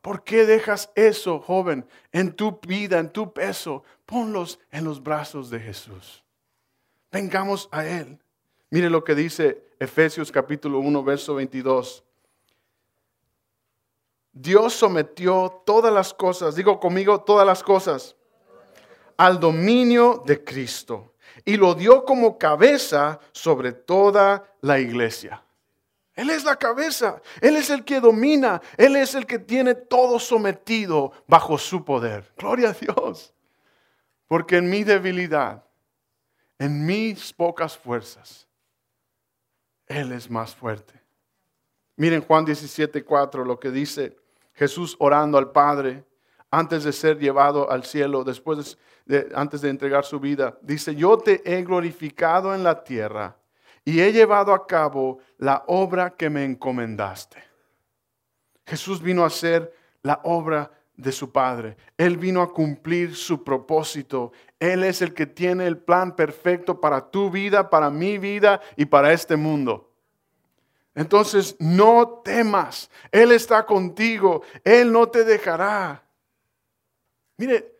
¿Por 0.00 0.22
qué 0.22 0.46
dejas 0.46 0.90
eso, 0.94 1.40
joven, 1.40 1.84
en 2.12 2.32
tu 2.32 2.60
vida, 2.60 2.98
en 2.98 3.10
tu 3.10 3.32
peso? 3.32 3.82
Ponlos 4.04 4.60
en 4.70 4.84
los 4.84 5.02
brazos 5.02 5.50
de 5.50 5.58
Jesús. 5.58 6.22
Vengamos 7.10 7.68
a 7.72 7.84
Él. 7.84 8.18
Mire 8.70 8.88
lo 8.88 9.02
que 9.02 9.16
dice 9.16 9.64
Efesios 9.80 10.30
capítulo 10.30 10.78
1, 10.78 11.02
verso 11.02 11.34
22. 11.34 12.04
Dios 14.32 14.74
sometió 14.74 15.62
todas 15.64 15.92
las 15.92 16.12
cosas, 16.12 16.54
digo 16.54 16.78
conmigo, 16.78 17.22
todas 17.22 17.46
las 17.46 17.62
cosas 17.62 18.14
al 19.16 19.40
dominio 19.40 20.22
de 20.26 20.42
Cristo 20.44 21.14
y 21.44 21.56
lo 21.56 21.74
dio 21.74 22.04
como 22.04 22.38
cabeza 22.38 23.20
sobre 23.32 23.72
toda 23.72 24.44
la 24.60 24.78
iglesia. 24.78 25.42
Él 26.14 26.30
es 26.30 26.44
la 26.44 26.56
cabeza, 26.56 27.20
Él 27.42 27.56
es 27.56 27.68
el 27.68 27.84
que 27.84 28.00
domina, 28.00 28.62
Él 28.78 28.96
es 28.96 29.14
el 29.14 29.26
que 29.26 29.38
tiene 29.38 29.74
todo 29.74 30.18
sometido 30.18 31.12
bajo 31.26 31.58
su 31.58 31.84
poder. 31.84 32.32
Gloria 32.38 32.70
a 32.70 32.72
Dios. 32.72 33.34
Porque 34.26 34.56
en 34.56 34.68
mi 34.70 34.82
debilidad, 34.82 35.62
en 36.58 36.86
mis 36.86 37.32
pocas 37.34 37.76
fuerzas, 37.76 38.48
Él 39.86 40.10
es 40.12 40.30
más 40.30 40.54
fuerte. 40.54 40.94
Miren 41.96 42.22
Juan 42.22 42.46
17, 42.46 43.04
4, 43.04 43.44
lo 43.44 43.60
que 43.60 43.70
dice 43.70 44.16
Jesús 44.54 44.96
orando 44.98 45.36
al 45.36 45.52
Padre 45.52 46.04
antes 46.50 46.84
de 46.84 46.92
ser 46.92 47.18
llevado 47.18 47.70
al 47.70 47.84
cielo, 47.84 48.24
después 48.24 48.78
antes 49.34 49.60
de 49.60 49.70
entregar 49.70 50.04
su 50.04 50.18
vida. 50.20 50.58
Dice, 50.62 50.94
yo 50.94 51.18
te 51.18 51.42
he 51.44 51.62
glorificado 51.62 52.54
en 52.54 52.62
la 52.62 52.82
tierra 52.82 53.36
y 53.84 54.00
he 54.00 54.12
llevado 54.12 54.52
a 54.52 54.66
cabo 54.66 55.18
la 55.38 55.64
obra 55.68 56.10
que 56.10 56.28
me 56.28 56.44
encomendaste. 56.44 57.42
Jesús 58.66 59.00
vino 59.00 59.22
a 59.22 59.28
hacer 59.28 59.72
la 60.02 60.20
obra 60.24 60.72
de 60.96 61.12
su 61.12 61.30
Padre. 61.30 61.76
Él 61.96 62.16
vino 62.16 62.42
a 62.42 62.52
cumplir 62.52 63.14
su 63.14 63.44
propósito. 63.44 64.32
Él 64.58 64.82
es 64.82 65.02
el 65.02 65.14
que 65.14 65.26
tiene 65.26 65.66
el 65.66 65.78
plan 65.78 66.16
perfecto 66.16 66.80
para 66.80 67.10
tu 67.10 67.30
vida, 67.30 67.70
para 67.70 67.90
mi 67.90 68.18
vida 68.18 68.60
y 68.76 68.86
para 68.86 69.12
este 69.12 69.36
mundo. 69.36 69.92
Entonces, 70.94 71.54
no 71.60 72.22
temas. 72.24 72.90
Él 73.12 73.30
está 73.30 73.66
contigo. 73.66 74.42
Él 74.64 74.90
no 74.90 75.08
te 75.08 75.24
dejará. 75.24 76.02
Mire, 77.36 77.75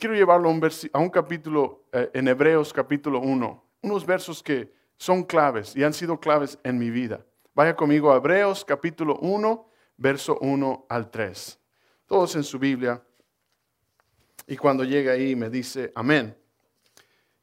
quiero 0.00 0.14
llevarlo 0.14 0.48
a 0.48 0.52
un, 0.52 0.70
a 0.92 0.98
un 0.98 1.10
capítulo 1.10 1.84
eh, 1.92 2.10
en 2.14 2.26
Hebreos 2.26 2.72
capítulo 2.72 3.20
1, 3.20 3.64
unos 3.82 4.06
versos 4.06 4.42
que 4.42 4.72
son 4.96 5.22
claves 5.22 5.76
y 5.76 5.84
han 5.84 5.92
sido 5.92 6.18
claves 6.18 6.58
en 6.64 6.78
mi 6.78 6.90
vida. 6.90 7.24
Vaya 7.54 7.76
conmigo 7.76 8.10
a 8.10 8.16
Hebreos 8.16 8.64
capítulo 8.64 9.18
1, 9.18 9.68
verso 9.98 10.38
1 10.40 10.86
al 10.88 11.10
3. 11.10 11.58
Todos 12.06 12.34
en 12.34 12.42
su 12.42 12.58
Biblia. 12.58 13.02
Y 14.46 14.56
cuando 14.56 14.84
llega 14.84 15.12
ahí 15.12 15.36
me 15.36 15.50
dice, 15.50 15.92
amén. 15.94 16.34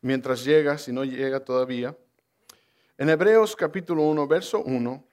Mientras 0.02 0.44
llega, 0.44 0.80
si 0.80 0.92
no 0.92 1.04
llega 1.06 1.40
todavía, 1.40 1.96
en 2.98 3.10
Hebreos 3.10 3.56
capítulo 3.56 4.02
1, 4.04 4.28
verso 4.28 4.64
1, 4.64 5.08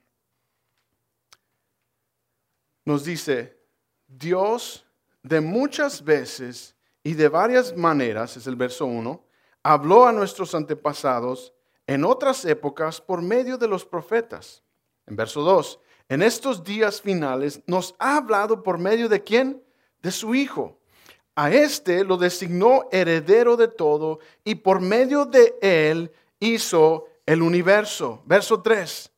nos 2.86 3.04
dice, 3.04 3.58
Dios 4.06 4.86
de 5.22 5.40
muchas 5.42 6.02
veces 6.02 6.74
y 7.04 7.12
de 7.14 7.28
varias 7.28 7.76
maneras, 7.76 8.36
es 8.36 8.46
el 8.46 8.56
verso 8.56 8.86
1, 8.86 9.22
habló 9.62 10.06
a 10.06 10.12
nuestros 10.12 10.54
antepasados 10.54 11.52
en 11.86 12.04
otras 12.04 12.44
épocas 12.46 13.00
por 13.00 13.20
medio 13.20 13.58
de 13.58 13.68
los 13.68 13.84
profetas. 13.84 14.62
En 15.06 15.14
verso 15.14 15.42
2, 15.42 15.78
en 16.08 16.22
estos 16.22 16.64
días 16.64 17.02
finales 17.02 17.60
nos 17.66 17.94
ha 17.98 18.16
hablado 18.16 18.62
por 18.62 18.78
medio 18.78 19.08
de 19.10 19.22
quién? 19.22 19.62
De 20.00 20.10
su 20.10 20.34
Hijo. 20.34 20.78
A 21.36 21.50
este 21.50 22.04
lo 22.04 22.16
designó 22.16 22.88
heredero 22.90 23.56
de 23.56 23.68
todo 23.68 24.20
y 24.42 24.54
por 24.54 24.80
medio 24.80 25.26
de 25.26 25.54
él 25.60 26.10
hizo 26.40 27.06
el 27.26 27.42
universo. 27.42 28.22
Verso 28.24 28.62
3. 28.62 29.10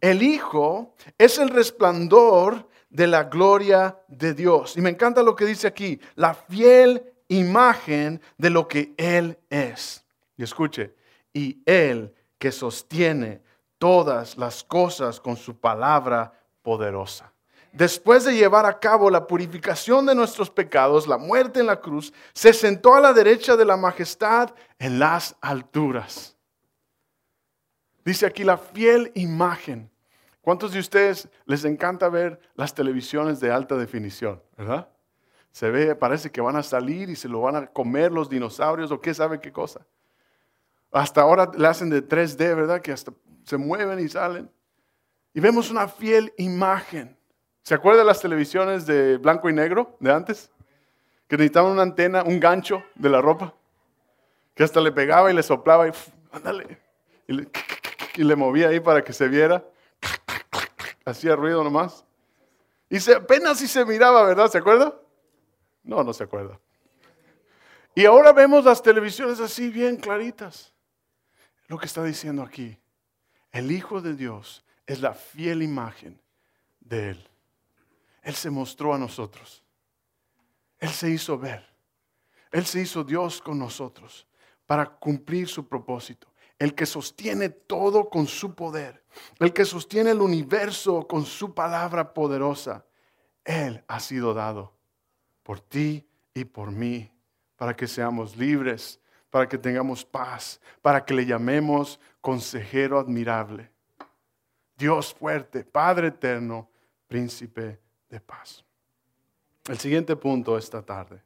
El 0.00 0.22
Hijo 0.22 0.94
es 1.16 1.38
el 1.38 1.50
resplandor 1.50 2.68
de 2.94 3.08
la 3.08 3.24
gloria 3.24 3.98
de 4.06 4.34
Dios. 4.34 4.76
Y 4.76 4.80
me 4.80 4.88
encanta 4.88 5.20
lo 5.22 5.34
que 5.34 5.44
dice 5.44 5.66
aquí, 5.66 6.00
la 6.14 6.32
fiel 6.32 7.12
imagen 7.26 8.22
de 8.38 8.50
lo 8.50 8.68
que 8.68 8.94
Él 8.96 9.36
es. 9.50 10.04
Y 10.36 10.44
escuche, 10.44 10.94
y 11.32 11.60
Él 11.66 12.14
que 12.38 12.52
sostiene 12.52 13.42
todas 13.78 14.38
las 14.38 14.62
cosas 14.62 15.18
con 15.18 15.36
su 15.36 15.58
palabra 15.58 16.32
poderosa. 16.62 17.32
Después 17.72 18.24
de 18.24 18.36
llevar 18.36 18.64
a 18.64 18.78
cabo 18.78 19.10
la 19.10 19.26
purificación 19.26 20.06
de 20.06 20.14
nuestros 20.14 20.48
pecados, 20.48 21.08
la 21.08 21.18
muerte 21.18 21.58
en 21.58 21.66
la 21.66 21.80
cruz, 21.80 22.12
se 22.32 22.52
sentó 22.52 22.94
a 22.94 23.00
la 23.00 23.12
derecha 23.12 23.56
de 23.56 23.64
la 23.64 23.76
majestad 23.76 24.54
en 24.78 25.00
las 25.00 25.34
alturas. 25.40 26.36
Dice 28.04 28.24
aquí 28.24 28.44
la 28.44 28.56
fiel 28.56 29.10
imagen 29.16 29.90
¿Cuántos 30.44 30.72
de 30.72 30.78
ustedes 30.78 31.26
les 31.46 31.64
encanta 31.64 32.10
ver 32.10 32.38
las 32.54 32.74
televisiones 32.74 33.40
de 33.40 33.50
alta 33.50 33.76
definición? 33.76 34.42
¿Verdad? 34.58 34.88
Se 35.52 35.70
ve, 35.70 35.94
parece 35.94 36.30
que 36.30 36.42
van 36.42 36.56
a 36.56 36.62
salir 36.62 37.08
y 37.08 37.16
se 37.16 37.30
lo 37.30 37.40
van 37.40 37.56
a 37.56 37.66
comer 37.66 38.12
los 38.12 38.28
dinosaurios 38.28 38.90
o 38.90 39.00
qué 39.00 39.14
sabe 39.14 39.40
qué 39.40 39.50
cosa. 39.50 39.86
Hasta 40.92 41.22
ahora 41.22 41.50
le 41.56 41.66
hacen 41.66 41.88
de 41.88 42.06
3D, 42.06 42.54
¿verdad? 42.54 42.82
Que 42.82 42.92
hasta 42.92 43.10
se 43.44 43.56
mueven 43.56 43.98
y 44.00 44.08
salen. 44.08 44.50
Y 45.32 45.40
vemos 45.40 45.70
una 45.70 45.88
fiel 45.88 46.34
imagen. 46.36 47.16
¿Se 47.62 47.74
acuerdan 47.74 48.02
de 48.02 48.06
las 48.06 48.20
televisiones 48.20 48.84
de 48.84 49.16
blanco 49.16 49.48
y 49.48 49.54
negro 49.54 49.96
de 49.98 50.12
antes? 50.12 50.50
Que 51.26 51.38
necesitaban 51.38 51.72
una 51.72 51.82
antena, 51.82 52.22
un 52.22 52.38
gancho 52.38 52.84
de 52.96 53.08
la 53.08 53.22
ropa. 53.22 53.54
Que 54.54 54.62
hasta 54.62 54.78
le 54.82 54.92
pegaba 54.92 55.32
y 55.32 55.34
le 55.34 55.42
soplaba 55.42 55.88
y 55.88 55.92
ándale. 56.32 56.78
Le, 57.28 57.48
y 58.16 58.24
le 58.24 58.36
movía 58.36 58.68
ahí 58.68 58.80
para 58.80 59.02
que 59.02 59.14
se 59.14 59.26
viera. 59.26 59.64
Hacía 61.04 61.36
ruido 61.36 61.62
nomás. 61.62 62.04
Y 62.88 63.00
se, 63.00 63.14
apenas 63.14 63.58
si 63.58 63.68
se 63.68 63.84
miraba, 63.84 64.24
¿verdad? 64.24 64.50
¿Se 64.50 64.58
acuerda? 64.58 64.98
No, 65.82 66.02
no 66.02 66.12
se 66.12 66.24
acuerda. 66.24 66.58
Y 67.94 68.06
ahora 68.06 68.32
vemos 68.32 68.64
las 68.64 68.82
televisiones 68.82 69.40
así 69.40 69.70
bien 69.70 69.96
claritas. 69.96 70.72
Lo 71.68 71.78
que 71.78 71.86
está 71.86 72.02
diciendo 72.02 72.42
aquí, 72.42 72.78
el 73.52 73.70
Hijo 73.70 74.00
de 74.00 74.14
Dios 74.14 74.64
es 74.86 75.00
la 75.00 75.14
fiel 75.14 75.62
imagen 75.62 76.20
de 76.80 77.10
Él. 77.10 77.28
Él 78.22 78.34
se 78.34 78.50
mostró 78.50 78.94
a 78.94 78.98
nosotros. 78.98 79.62
Él 80.78 80.90
se 80.90 81.10
hizo 81.10 81.38
ver. 81.38 81.64
Él 82.50 82.66
se 82.66 82.80
hizo 82.80 83.04
Dios 83.04 83.40
con 83.40 83.58
nosotros 83.58 84.26
para 84.66 84.86
cumplir 84.86 85.48
su 85.48 85.66
propósito. 85.66 86.26
El 86.64 86.74
que 86.74 86.86
sostiene 86.86 87.50
todo 87.50 88.08
con 88.08 88.26
su 88.26 88.54
poder. 88.54 89.04
El 89.38 89.52
que 89.52 89.66
sostiene 89.66 90.12
el 90.12 90.22
universo 90.22 91.06
con 91.06 91.26
su 91.26 91.52
palabra 91.52 92.14
poderosa. 92.14 92.86
Él 93.44 93.84
ha 93.86 94.00
sido 94.00 94.32
dado 94.32 94.72
por 95.42 95.60
ti 95.60 96.08
y 96.32 96.46
por 96.46 96.70
mí 96.70 97.12
para 97.56 97.76
que 97.76 97.86
seamos 97.86 98.38
libres, 98.38 98.98
para 99.28 99.46
que 99.46 99.58
tengamos 99.58 100.06
paz, 100.06 100.58
para 100.80 101.04
que 101.04 101.12
le 101.12 101.26
llamemos 101.26 102.00
consejero 102.22 102.98
admirable, 102.98 103.70
Dios 104.74 105.12
fuerte, 105.12 105.64
Padre 105.64 106.06
eterno, 106.06 106.70
príncipe 107.06 107.78
de 108.08 108.20
paz. 108.20 108.64
El 109.68 109.78
siguiente 109.78 110.16
punto 110.16 110.56
esta 110.56 110.80
tarde. 110.80 111.22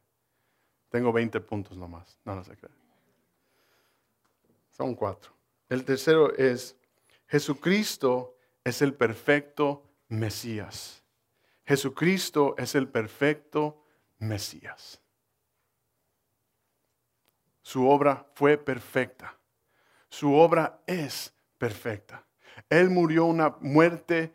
Tengo 0.89 1.13
20 1.13 1.39
puntos 1.39 1.77
nomás, 1.77 2.19
no, 2.25 2.35
no 2.35 2.43
se 2.43 2.57
cree. 2.57 2.78
Son 4.79 4.95
cuatro. 4.95 5.33
El 5.67 5.83
tercero 5.83 6.33
es, 6.37 6.77
Jesucristo 7.27 8.37
es 8.63 8.81
el 8.81 8.93
perfecto 8.93 9.83
Mesías. 10.07 11.03
Jesucristo 11.65 12.55
es 12.57 12.75
el 12.75 12.87
perfecto 12.87 13.83
Mesías. 14.19 15.01
Su 17.61 17.89
obra 17.89 18.25
fue 18.35 18.57
perfecta. 18.57 19.37
Su 20.07 20.33
obra 20.33 20.81
es 20.87 21.35
perfecta. 21.57 22.25
Él 22.69 22.89
murió 22.89 23.25
una 23.25 23.57
muerte 23.59 24.33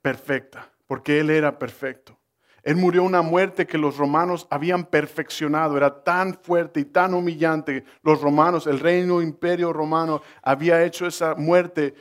perfecta, 0.00 0.72
porque 0.86 1.20
Él 1.20 1.28
era 1.28 1.58
perfecto. 1.58 2.18
Él 2.64 2.76
murió 2.76 3.02
una 3.02 3.20
muerte 3.20 3.66
que 3.66 3.76
los 3.76 3.98
romanos 3.98 4.46
habían 4.48 4.86
perfeccionado. 4.86 5.76
Era 5.76 6.02
tan 6.02 6.34
fuerte 6.34 6.80
y 6.80 6.86
tan 6.86 7.12
humillante. 7.12 7.84
Los 8.02 8.22
romanos, 8.22 8.66
el 8.66 8.80
reino 8.80 9.20
imperio 9.20 9.70
romano, 9.72 10.22
había 10.42 10.82
hecho 10.82 11.06
esa 11.06 11.34
muerte 11.34 11.94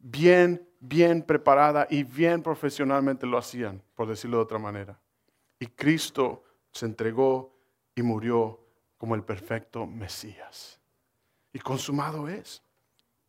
bien, 0.00 0.68
bien 0.80 1.22
preparada 1.22 1.86
y 1.88 2.02
bien 2.02 2.42
profesionalmente 2.42 3.26
lo 3.26 3.38
hacían, 3.38 3.80
por 3.94 4.08
decirlo 4.08 4.38
de 4.38 4.42
otra 4.42 4.58
manera. 4.58 4.98
Y 5.60 5.66
Cristo 5.66 6.42
se 6.72 6.86
entregó 6.86 7.56
y 7.94 8.02
murió 8.02 8.60
como 8.96 9.14
el 9.14 9.22
perfecto 9.22 9.86
Mesías. 9.86 10.80
Y 11.52 11.60
consumado 11.60 12.28
es. 12.28 12.60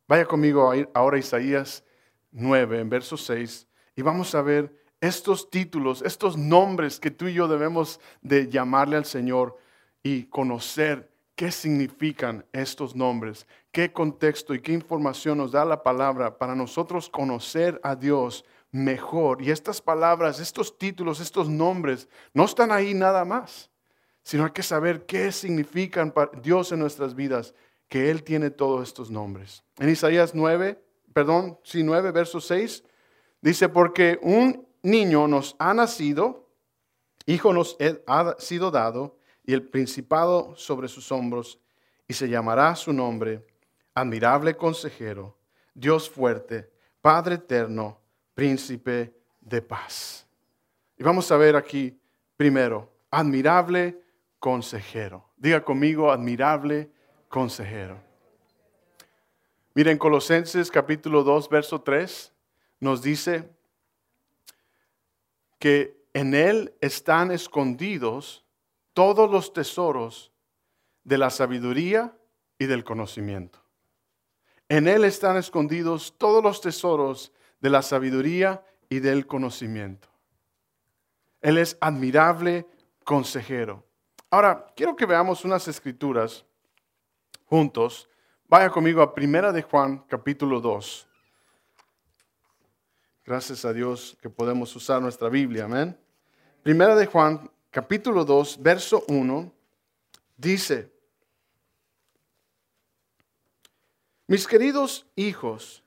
Vaya 0.07 0.25
conmigo 0.25 0.73
ahora 0.95 1.17
a 1.17 1.19
Isaías 1.19 1.83
9, 2.31 2.79
en 2.79 2.89
verso 2.89 3.15
6, 3.15 3.67
y 3.95 4.01
vamos 4.01 4.33
a 4.33 4.41
ver 4.41 4.73
estos 5.01 5.49
títulos, 5.49 6.01
estos 6.01 6.37
nombres 6.37 6.99
que 6.99 7.11
tú 7.11 7.27
y 7.27 7.33
yo 7.33 7.47
debemos 7.47 7.99
de 8.21 8.49
llamarle 8.49 8.97
al 8.97 9.05
Señor 9.05 9.57
y 10.03 10.23
conocer 10.25 11.11
qué 11.35 11.51
significan 11.51 12.45
estos 12.51 12.95
nombres, 12.95 13.47
qué 13.71 13.93
contexto 13.93 14.53
y 14.53 14.61
qué 14.61 14.73
información 14.73 15.37
nos 15.37 15.51
da 15.51 15.63
la 15.63 15.83
palabra 15.83 16.37
para 16.37 16.55
nosotros 16.55 17.09
conocer 17.09 17.79
a 17.83 17.95
Dios 17.95 18.43
mejor. 18.71 19.41
Y 19.41 19.51
estas 19.51 19.81
palabras, 19.81 20.39
estos 20.39 20.77
títulos, 20.77 21.19
estos 21.19 21.47
nombres, 21.47 22.09
no 22.33 22.45
están 22.45 22.71
ahí 22.71 22.93
nada 22.93 23.23
más 23.23 23.69
sino 24.29 24.45
hay 24.45 24.51
que 24.51 24.61
saber 24.61 25.07
qué 25.07 25.31
significan 25.31 26.11
para 26.11 26.39
Dios 26.39 26.71
en 26.71 26.77
nuestras 26.77 27.15
vidas, 27.15 27.55
que 27.87 28.11
Él 28.11 28.23
tiene 28.23 28.51
todos 28.51 28.87
estos 28.87 29.09
nombres. 29.09 29.63
En 29.79 29.89
Isaías 29.89 30.35
9, 30.35 30.79
perdón, 31.13 31.57
sí, 31.63 31.81
9, 31.81 32.11
verso 32.11 32.39
6, 32.39 32.83
dice, 33.41 33.69
porque 33.69 34.19
un 34.21 34.67
niño 34.81 35.27
nos 35.27 35.55
ha 35.59 35.73
nacido, 35.73 36.49
hijo 37.25 37.53
nos 37.53 37.77
ha 38.07 38.35
sido 38.39 38.71
dado, 38.71 39.17
y 39.43 39.53
el 39.53 39.63
principado 39.63 40.55
sobre 40.55 40.87
sus 40.87 41.11
hombros, 41.11 41.59
y 42.07 42.13
se 42.13 42.29
llamará 42.29 42.75
su 42.75 42.93
nombre, 42.93 43.45
admirable 43.93 44.55
consejero, 44.55 45.37
Dios 45.73 46.09
fuerte, 46.09 46.71
Padre 47.01 47.35
eterno, 47.35 47.99
príncipe 48.33 49.13
de 49.39 49.61
paz. 49.61 50.27
Y 50.97 51.03
vamos 51.03 51.31
a 51.31 51.37
ver 51.37 51.55
aquí 51.55 51.97
primero, 52.35 52.91
admirable 53.09 54.01
consejero. 54.39 55.29
Diga 55.37 55.63
conmigo, 55.63 56.11
admirable 56.11 56.91
consejero. 57.29 57.97
Miren, 59.73 59.97
Colosenses 59.97 60.69
capítulo 60.69 61.23
2, 61.23 61.49
verso 61.49 61.81
3 61.81 62.33
nos 62.81 63.01
dice 63.01 63.49
que 65.59 65.99
en 66.13 66.33
Él 66.33 66.73
están 66.81 67.31
escondidos 67.31 68.45
todos 68.93 69.29
los 69.29 69.53
tesoros 69.53 70.31
de 71.03 71.17
la 71.17 71.29
sabiduría 71.29 72.17
y 72.57 72.65
del 72.65 72.83
conocimiento. 72.83 73.59
En 74.67 74.87
Él 74.87 75.03
están 75.03 75.37
escondidos 75.37 76.15
todos 76.17 76.43
los 76.43 76.61
tesoros 76.61 77.31
de 77.59 77.69
la 77.69 77.81
sabiduría 77.81 78.63
y 78.89 78.99
del 78.99 79.27
conocimiento. 79.27 80.07
Él 81.41 81.57
es 81.57 81.77
admirable 81.81 82.67
consejero. 83.03 83.85
Ahora, 84.29 84.67
quiero 84.75 84.95
que 84.95 85.05
veamos 85.05 85.43
unas 85.45 85.67
escrituras 85.67 86.45
juntos. 87.45 88.07
Vaya 88.47 88.69
conmigo 88.69 89.01
a 89.01 89.13
Primera 89.13 89.51
de 89.51 89.61
Juan, 89.61 90.05
capítulo 90.07 90.59
2. 90.59 91.08
Gracias 93.29 93.63
a 93.63 93.71
Dios 93.71 94.17
que 94.23 94.27
podemos 94.27 94.75
usar 94.75 94.99
nuestra 94.99 95.29
Biblia, 95.29 95.65
amén. 95.65 95.95
Primera 96.63 96.95
de 96.95 97.05
Juan, 97.05 97.47
capítulo 97.69 98.25
2, 98.25 98.57
verso 98.59 99.05
1, 99.07 99.53
dice, 100.35 100.91
Mis 104.25 104.47
queridos 104.47 105.05
hijos, 105.15 105.83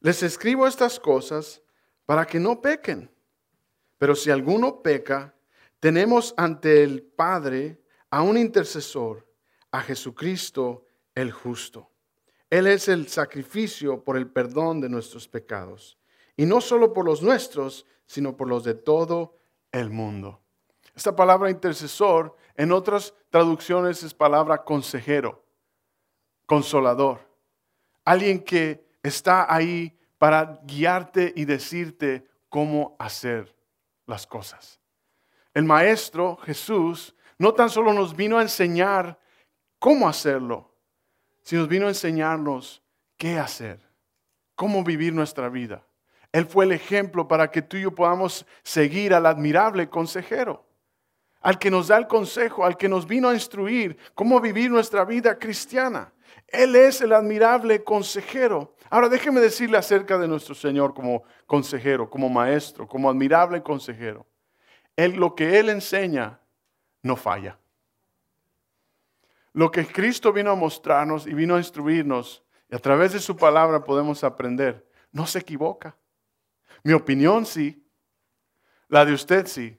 les 0.00 0.24
escribo 0.24 0.66
estas 0.66 0.98
cosas 0.98 1.62
para 2.04 2.26
que 2.26 2.40
no 2.40 2.60
pequen. 2.60 3.08
Pero 3.96 4.16
si 4.16 4.32
alguno 4.32 4.82
peca, 4.82 5.32
tenemos 5.78 6.34
ante 6.36 6.82
el 6.82 7.00
Padre 7.04 7.80
a 8.10 8.22
un 8.22 8.36
intercesor, 8.36 9.24
a 9.70 9.82
Jesucristo 9.82 10.84
el 11.14 11.30
justo. 11.30 11.92
Él 12.50 12.66
es 12.66 12.88
el 12.88 13.06
sacrificio 13.06 14.02
por 14.02 14.16
el 14.16 14.26
perdón 14.26 14.80
de 14.80 14.88
nuestros 14.88 15.28
pecados. 15.28 15.96
Y 16.36 16.46
no 16.46 16.60
solo 16.60 16.92
por 16.92 17.04
los 17.04 17.22
nuestros, 17.22 17.86
sino 18.06 18.36
por 18.36 18.48
los 18.48 18.64
de 18.64 18.74
todo 18.74 19.36
el 19.70 19.90
mundo. 19.90 20.40
Esta 20.94 21.16
palabra 21.16 21.50
intercesor 21.50 22.36
en 22.56 22.72
otras 22.72 23.14
traducciones 23.30 24.02
es 24.02 24.12
palabra 24.12 24.64
consejero, 24.64 25.44
consolador. 26.46 27.20
Alguien 28.04 28.40
que 28.40 28.84
está 29.02 29.52
ahí 29.52 29.98
para 30.18 30.60
guiarte 30.64 31.32
y 31.34 31.44
decirte 31.44 32.28
cómo 32.48 32.96
hacer 32.98 33.56
las 34.06 34.26
cosas. 34.26 34.78
El 35.54 35.64
Maestro 35.64 36.36
Jesús 36.38 37.14
no 37.38 37.54
tan 37.54 37.70
solo 37.70 37.92
nos 37.92 38.14
vino 38.14 38.38
a 38.38 38.42
enseñar 38.42 39.18
cómo 39.78 40.08
hacerlo, 40.08 40.70
sino 41.42 41.62
nos 41.62 41.68
vino 41.68 41.86
a 41.86 41.90
enseñarnos 41.90 42.82
qué 43.16 43.38
hacer, 43.38 43.80
cómo 44.54 44.84
vivir 44.84 45.12
nuestra 45.12 45.48
vida. 45.48 45.84
Él 46.32 46.46
fue 46.46 46.64
el 46.64 46.72
ejemplo 46.72 47.28
para 47.28 47.50
que 47.50 47.62
tú 47.62 47.76
y 47.76 47.82
yo 47.82 47.94
podamos 47.94 48.46
seguir 48.62 49.14
al 49.14 49.26
admirable 49.26 49.88
consejero, 49.88 50.66
al 51.40 51.58
que 51.58 51.70
nos 51.70 51.88
da 51.88 51.98
el 51.98 52.06
consejo, 52.06 52.64
al 52.64 52.76
que 52.76 52.88
nos 52.88 53.06
vino 53.06 53.28
a 53.28 53.34
instruir 53.34 53.96
cómo 54.14 54.40
vivir 54.40 54.70
nuestra 54.70 55.04
vida 55.04 55.38
cristiana. 55.38 56.12
Él 56.48 56.74
es 56.76 57.00
el 57.00 57.12
admirable 57.12 57.84
consejero. 57.84 58.74
Ahora 58.90 59.08
déjeme 59.08 59.40
decirle 59.40 59.78
acerca 59.78 60.18
de 60.18 60.28
nuestro 60.28 60.54
Señor 60.54 60.94
como 60.94 61.22
consejero, 61.46 62.08
como 62.08 62.28
maestro, 62.28 62.88
como 62.88 63.10
admirable 63.10 63.62
consejero 63.62 64.26
lo 64.96 65.34
que 65.34 65.58
Él 65.58 65.68
enseña 65.68 66.40
no 67.02 67.16
falla. 67.16 67.58
Lo 69.52 69.70
que 69.70 69.86
Cristo 69.86 70.32
vino 70.32 70.50
a 70.50 70.56
mostrarnos 70.56 71.26
y 71.26 71.34
vino 71.34 71.56
a 71.56 71.58
instruirnos, 71.58 72.42
y 72.70 72.74
a 72.74 72.78
través 72.78 73.12
de 73.12 73.20
su 73.20 73.36
palabra 73.36 73.84
podemos 73.84 74.24
aprender, 74.24 74.88
no 75.10 75.26
se 75.26 75.40
equivoca. 75.40 75.94
Mi 76.82 76.92
opinión 76.92 77.46
sí, 77.46 77.78
La 78.88 79.04
de 79.04 79.14
usted 79.14 79.46
sí. 79.46 79.78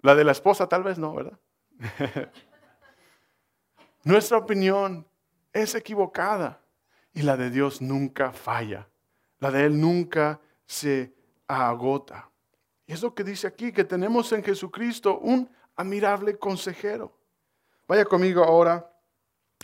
La 0.00 0.14
de 0.14 0.24
la 0.24 0.32
esposa 0.32 0.68
tal 0.68 0.82
vez 0.82 0.98
no, 0.98 1.14
¿verdad? 1.14 1.38
Nuestra 4.04 4.36
opinión 4.36 5.06
es 5.52 5.74
equivocada 5.74 6.60
y 7.12 7.22
la 7.22 7.36
de 7.36 7.50
Dios 7.50 7.80
nunca 7.80 8.32
falla. 8.32 8.88
La 9.38 9.50
de 9.50 9.64
Él 9.64 9.80
nunca 9.80 10.40
se 10.66 11.14
agota. 11.46 12.30
Y 12.86 12.92
es 12.92 13.02
lo 13.02 13.14
que 13.14 13.24
dice 13.24 13.46
aquí, 13.46 13.72
que 13.72 13.84
tenemos 13.84 14.30
en 14.32 14.42
Jesucristo 14.42 15.18
un 15.18 15.48
admirable 15.76 16.36
consejero. 16.36 17.16
Vaya 17.86 18.04
conmigo 18.04 18.44
ahora 18.44 18.90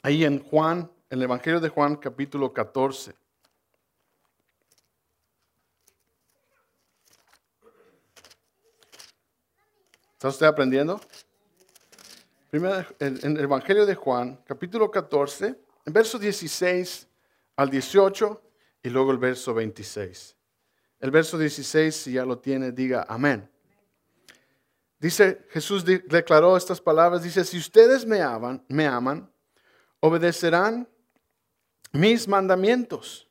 ahí 0.02 0.24
en 0.24 0.42
Juan, 0.42 0.90
en 1.10 1.18
el 1.18 1.22
Evangelio 1.24 1.60
de 1.60 1.68
Juan 1.68 1.96
capítulo 1.96 2.52
14. 2.52 3.14
¿Está 10.20 10.28
usted 10.28 10.46
aprendiendo? 10.48 11.00
Primero, 12.50 12.84
en 12.98 13.38
el 13.38 13.40
Evangelio 13.40 13.86
de 13.86 13.94
Juan, 13.94 14.38
capítulo 14.44 14.90
14, 14.90 15.58
en 15.86 15.92
verso 15.94 16.18
16 16.18 17.08
al 17.56 17.70
18 17.70 18.42
y 18.82 18.90
luego 18.90 19.12
el 19.12 19.16
verso 19.16 19.54
26. 19.54 20.36
El 20.98 21.10
verso 21.10 21.38
16, 21.38 21.96
si 21.96 22.12
ya 22.12 22.26
lo 22.26 22.38
tiene, 22.38 22.70
diga 22.70 23.06
amén. 23.08 23.50
Dice, 24.98 25.46
Jesús 25.48 25.86
declaró 25.86 26.54
estas 26.54 26.82
palabras, 26.82 27.22
dice, 27.22 27.42
si 27.42 27.56
ustedes 27.56 28.04
me 28.04 28.20
aman, 28.20 28.62
me 28.68 28.86
aman, 28.86 29.32
obedecerán 30.00 30.86
mis 31.92 32.28
mandamientos. 32.28 33.26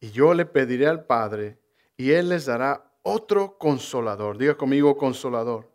Y 0.00 0.10
yo 0.10 0.34
le 0.34 0.46
pediré 0.46 0.88
al 0.88 1.04
Padre, 1.06 1.60
y 1.96 2.10
Él 2.10 2.30
les 2.30 2.46
dará 2.46 2.92
otro 3.02 3.56
consolador. 3.56 4.36
Diga 4.36 4.56
conmigo, 4.56 4.96
consolador 4.96 5.72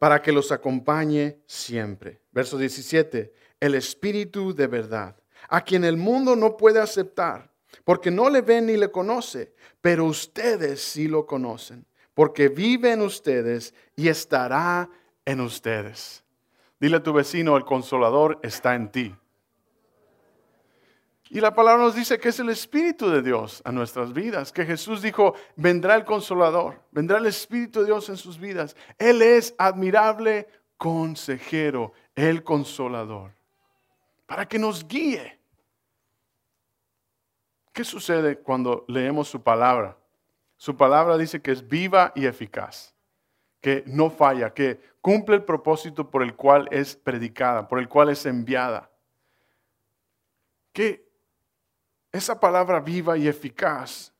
para 0.00 0.22
que 0.22 0.32
los 0.32 0.50
acompañe 0.50 1.42
siempre. 1.44 2.22
Verso 2.32 2.56
17, 2.56 3.34
el 3.60 3.74
Espíritu 3.74 4.54
de 4.54 4.66
verdad, 4.66 5.14
a 5.46 5.60
quien 5.60 5.84
el 5.84 5.98
mundo 5.98 6.34
no 6.34 6.56
puede 6.56 6.80
aceptar, 6.80 7.52
porque 7.84 8.10
no 8.10 8.30
le 8.30 8.40
ven 8.40 8.64
ni 8.64 8.78
le 8.78 8.90
conoce, 8.90 9.52
pero 9.82 10.06
ustedes 10.06 10.80
sí 10.80 11.06
lo 11.06 11.26
conocen, 11.26 11.84
porque 12.14 12.48
vive 12.48 12.92
en 12.92 13.02
ustedes 13.02 13.74
y 13.94 14.08
estará 14.08 14.88
en 15.26 15.42
ustedes. 15.42 16.24
Dile 16.80 16.96
a 16.96 17.02
tu 17.02 17.12
vecino, 17.12 17.58
el 17.58 17.66
consolador 17.66 18.40
está 18.42 18.74
en 18.74 18.90
ti. 18.90 19.14
Y 21.32 21.40
la 21.40 21.54
palabra 21.54 21.84
nos 21.84 21.94
dice 21.94 22.18
que 22.18 22.30
es 22.30 22.40
el 22.40 22.48
Espíritu 22.48 23.08
de 23.08 23.22
Dios 23.22 23.62
a 23.64 23.70
nuestras 23.70 24.12
vidas, 24.12 24.50
que 24.50 24.66
Jesús 24.66 25.00
dijo, 25.00 25.36
vendrá 25.54 25.94
el 25.94 26.04
consolador, 26.04 26.82
vendrá 26.90 27.18
el 27.18 27.26
Espíritu 27.26 27.80
de 27.80 27.86
Dios 27.86 28.08
en 28.08 28.16
sus 28.16 28.36
vidas. 28.36 28.74
Él 28.98 29.22
es 29.22 29.54
admirable 29.56 30.48
consejero, 30.76 31.92
el 32.16 32.42
consolador, 32.42 33.32
para 34.26 34.48
que 34.48 34.58
nos 34.58 34.88
guíe. 34.88 35.38
¿Qué 37.72 37.84
sucede 37.84 38.38
cuando 38.38 38.84
leemos 38.88 39.28
su 39.28 39.40
palabra? 39.40 39.96
Su 40.56 40.76
palabra 40.76 41.16
dice 41.16 41.40
que 41.40 41.52
es 41.52 41.68
viva 41.68 42.12
y 42.16 42.26
eficaz, 42.26 42.92
que 43.60 43.84
no 43.86 44.10
falla, 44.10 44.52
que 44.52 44.80
cumple 45.00 45.36
el 45.36 45.44
propósito 45.44 46.10
por 46.10 46.24
el 46.24 46.34
cual 46.34 46.66
es 46.72 46.96
predicada, 46.96 47.68
por 47.68 47.78
el 47.78 47.88
cual 47.88 48.08
es 48.08 48.26
enviada. 48.26 48.90
Que 50.72 51.09
esa 52.12 52.38
palabra 52.38 52.80
viva 52.80 53.16
y 53.16 53.28
eficaz, 53.28 54.12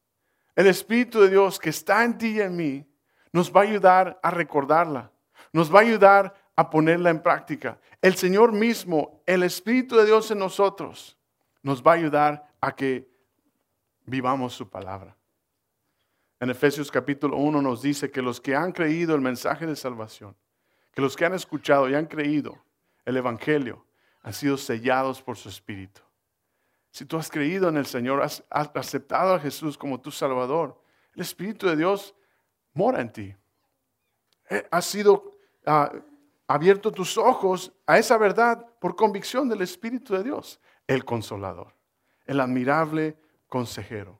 el 0.54 0.66
Espíritu 0.66 1.20
de 1.20 1.30
Dios 1.30 1.58
que 1.58 1.70
está 1.70 2.04
en 2.04 2.18
ti 2.18 2.36
y 2.36 2.40
en 2.40 2.56
mí, 2.56 2.86
nos 3.32 3.54
va 3.54 3.60
a 3.60 3.64
ayudar 3.64 4.18
a 4.22 4.30
recordarla, 4.30 5.10
nos 5.52 5.72
va 5.72 5.80
a 5.80 5.82
ayudar 5.82 6.34
a 6.56 6.68
ponerla 6.68 7.10
en 7.10 7.22
práctica. 7.22 7.78
El 8.02 8.16
Señor 8.16 8.52
mismo, 8.52 9.22
el 9.26 9.42
Espíritu 9.42 9.96
de 9.96 10.06
Dios 10.06 10.30
en 10.30 10.38
nosotros, 10.38 11.16
nos 11.62 11.82
va 11.82 11.92
a 11.92 11.94
ayudar 11.94 12.48
a 12.60 12.74
que 12.74 13.08
vivamos 14.04 14.54
su 14.54 14.68
palabra. 14.68 15.16
En 16.40 16.50
Efesios 16.50 16.90
capítulo 16.90 17.36
1 17.36 17.60
nos 17.60 17.82
dice 17.82 18.10
que 18.10 18.22
los 18.22 18.40
que 18.40 18.56
han 18.56 18.72
creído 18.72 19.14
el 19.14 19.20
mensaje 19.20 19.66
de 19.66 19.76
salvación, 19.76 20.34
que 20.92 21.02
los 21.02 21.16
que 21.16 21.24
han 21.24 21.34
escuchado 21.34 21.88
y 21.88 21.94
han 21.94 22.06
creído 22.06 22.58
el 23.04 23.16
Evangelio, 23.16 23.84
han 24.22 24.32
sido 24.32 24.56
sellados 24.56 25.22
por 25.22 25.36
su 25.36 25.48
Espíritu. 25.48 26.00
Si 26.90 27.04
tú 27.04 27.16
has 27.16 27.30
creído 27.30 27.68
en 27.68 27.76
el 27.76 27.86
Señor, 27.86 28.22
has, 28.22 28.42
aceptado 28.50 29.34
a 29.34 29.40
Jesús 29.40 29.78
como 29.78 30.00
tu 30.00 30.10
Salvador, 30.10 30.80
el 31.14 31.22
Espíritu 31.22 31.66
de 31.66 31.76
Dios 31.76 32.14
mora 32.72 33.00
en 33.00 33.12
ti. 33.12 33.34
Eh, 34.48 34.66
has 34.70 34.84
sido 34.86 35.36
ah, 35.66 35.92
abierto 36.48 36.90
tus 36.90 37.16
ojos 37.16 37.72
a 37.86 37.98
esa 37.98 38.18
verdad 38.18 38.66
por 38.80 38.96
convicción 38.96 39.48
del 39.48 39.62
Espíritu 39.62 40.14
de 40.14 40.24
Dios, 40.24 40.60
el 40.86 41.04
Consolador, 41.04 41.74
el 42.26 42.40
admirable 42.40 43.16
consejero. 43.46 44.18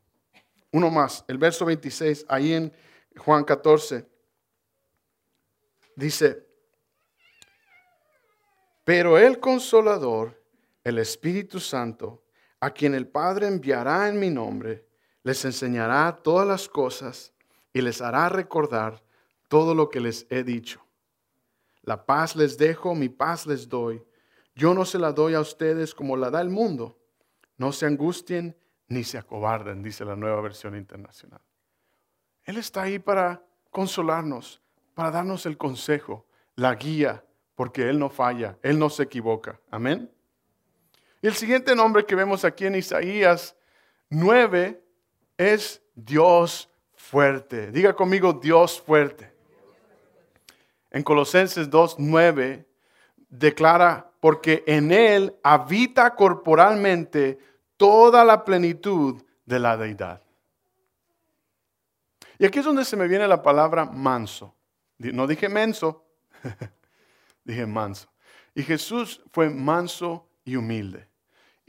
Uno 0.70 0.90
más, 0.90 1.24
el 1.26 1.38
verso 1.38 1.64
26, 1.64 2.26
ahí 2.28 2.52
en 2.52 2.72
Juan 3.16 3.42
14, 3.42 4.08
dice, 5.96 6.46
pero 8.84 9.18
el 9.18 9.40
Consolador, 9.40 10.40
el 10.84 10.98
Espíritu 10.98 11.58
Santo, 11.58 12.22
a 12.60 12.70
quien 12.70 12.94
el 12.94 13.08
Padre 13.08 13.46
enviará 13.46 14.08
en 14.08 14.20
mi 14.20 14.30
nombre, 14.30 14.86
les 15.22 15.44
enseñará 15.44 16.14
todas 16.22 16.46
las 16.46 16.68
cosas 16.68 17.32
y 17.72 17.80
les 17.80 18.00
hará 18.00 18.28
recordar 18.28 19.02
todo 19.48 19.74
lo 19.74 19.88
que 19.88 20.00
les 20.00 20.26
he 20.30 20.44
dicho. 20.44 20.80
La 21.82 22.04
paz 22.04 22.36
les 22.36 22.58
dejo, 22.58 22.94
mi 22.94 23.08
paz 23.08 23.46
les 23.46 23.68
doy. 23.68 24.02
Yo 24.54 24.74
no 24.74 24.84
se 24.84 24.98
la 24.98 25.12
doy 25.12 25.34
a 25.34 25.40
ustedes 25.40 25.94
como 25.94 26.16
la 26.16 26.30
da 26.30 26.40
el 26.40 26.50
mundo. 26.50 26.98
No 27.56 27.72
se 27.72 27.86
angustien 27.86 28.56
ni 28.88 29.04
se 29.04 29.18
acobarden, 29.18 29.82
dice 29.82 30.04
la 30.04 30.16
nueva 30.16 30.40
versión 30.40 30.76
internacional. 30.76 31.40
Él 32.44 32.56
está 32.58 32.82
ahí 32.82 32.98
para 32.98 33.42
consolarnos, 33.70 34.60
para 34.94 35.10
darnos 35.10 35.46
el 35.46 35.56
consejo, 35.56 36.26
la 36.56 36.74
guía, 36.74 37.24
porque 37.54 37.88
Él 37.88 37.98
no 37.98 38.10
falla, 38.10 38.58
Él 38.62 38.78
no 38.78 38.90
se 38.90 39.04
equivoca. 39.04 39.60
Amén. 39.70 40.10
Y 41.22 41.26
el 41.26 41.34
siguiente 41.34 41.74
nombre 41.74 42.06
que 42.06 42.14
vemos 42.14 42.44
aquí 42.44 42.66
en 42.66 42.76
Isaías 42.76 43.54
9 44.08 44.82
es 45.36 45.82
Dios 45.94 46.70
fuerte. 46.94 47.70
Diga 47.70 47.94
conmigo 47.94 48.32
Dios 48.32 48.80
fuerte. 48.80 49.32
En 50.90 51.02
Colosenses 51.02 51.70
2.9 51.70 52.64
declara, 53.28 54.10
porque 54.20 54.64
en 54.66 54.90
Él 54.92 55.36
habita 55.42 56.14
corporalmente 56.14 57.38
toda 57.76 58.24
la 58.24 58.44
plenitud 58.44 59.22
de 59.44 59.58
la 59.58 59.76
deidad. 59.76 60.22
Y 62.38 62.46
aquí 62.46 62.58
es 62.58 62.64
donde 62.64 62.84
se 62.84 62.96
me 62.96 63.06
viene 63.06 63.28
la 63.28 63.42
palabra 63.42 63.84
manso. 63.84 64.54
No 64.98 65.26
dije 65.26 65.48
menso, 65.48 66.06
dije 67.44 67.66
manso. 67.66 68.08
Y 68.54 68.62
Jesús 68.62 69.22
fue 69.30 69.50
manso 69.50 70.26
y 70.44 70.56
humilde. 70.56 71.09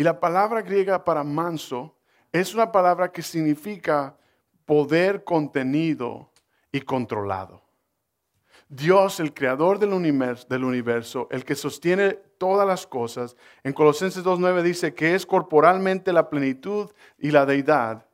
Y 0.01 0.03
la 0.03 0.19
palabra 0.19 0.63
griega 0.63 1.05
para 1.05 1.23
manso 1.23 1.95
es 2.31 2.55
una 2.55 2.71
palabra 2.71 3.11
que 3.11 3.21
significa 3.21 4.17
poder 4.65 5.23
contenido 5.23 6.31
y 6.71 6.81
controlado. 6.81 7.61
Dios, 8.67 9.19
el 9.19 9.31
creador 9.31 9.77
del 9.77 9.93
universo, 9.93 11.27
el 11.29 11.45
que 11.45 11.53
sostiene 11.53 12.13
todas 12.39 12.67
las 12.67 12.87
cosas, 12.87 13.35
en 13.63 13.73
Colosenses 13.73 14.23
2.9 14.23 14.63
dice 14.63 14.95
que 14.95 15.13
es 15.13 15.23
corporalmente 15.23 16.11
la 16.11 16.31
plenitud 16.31 16.89
y 17.19 17.29
la 17.29 17.45
deidad. 17.45 18.07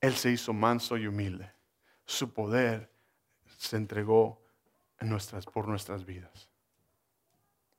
Él 0.00 0.14
se 0.14 0.30
hizo 0.30 0.54
manso 0.54 0.96
y 0.96 1.06
humilde. 1.06 1.52
Su 2.06 2.32
poder 2.32 2.90
se 3.58 3.76
entregó 3.76 4.40
por 5.52 5.68
nuestras 5.68 6.06
vidas. 6.06 6.48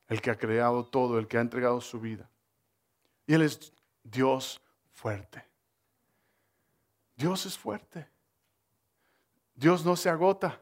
El 0.07 0.21
que 0.21 0.29
ha 0.29 0.37
creado 0.37 0.85
todo, 0.85 1.17
el 1.17 1.27
que 1.27 1.39
ha 1.39 1.41
entregado 1.41 1.81
su 1.81 1.99
vida. 1.99 2.29
Y 3.31 3.33
Él 3.33 3.43
es 3.43 3.71
Dios 4.03 4.61
fuerte. 4.91 5.41
Dios 7.15 7.45
es 7.45 7.57
fuerte. 7.57 8.05
Dios 9.55 9.85
no 9.85 9.95
se 9.95 10.09
agota. 10.09 10.59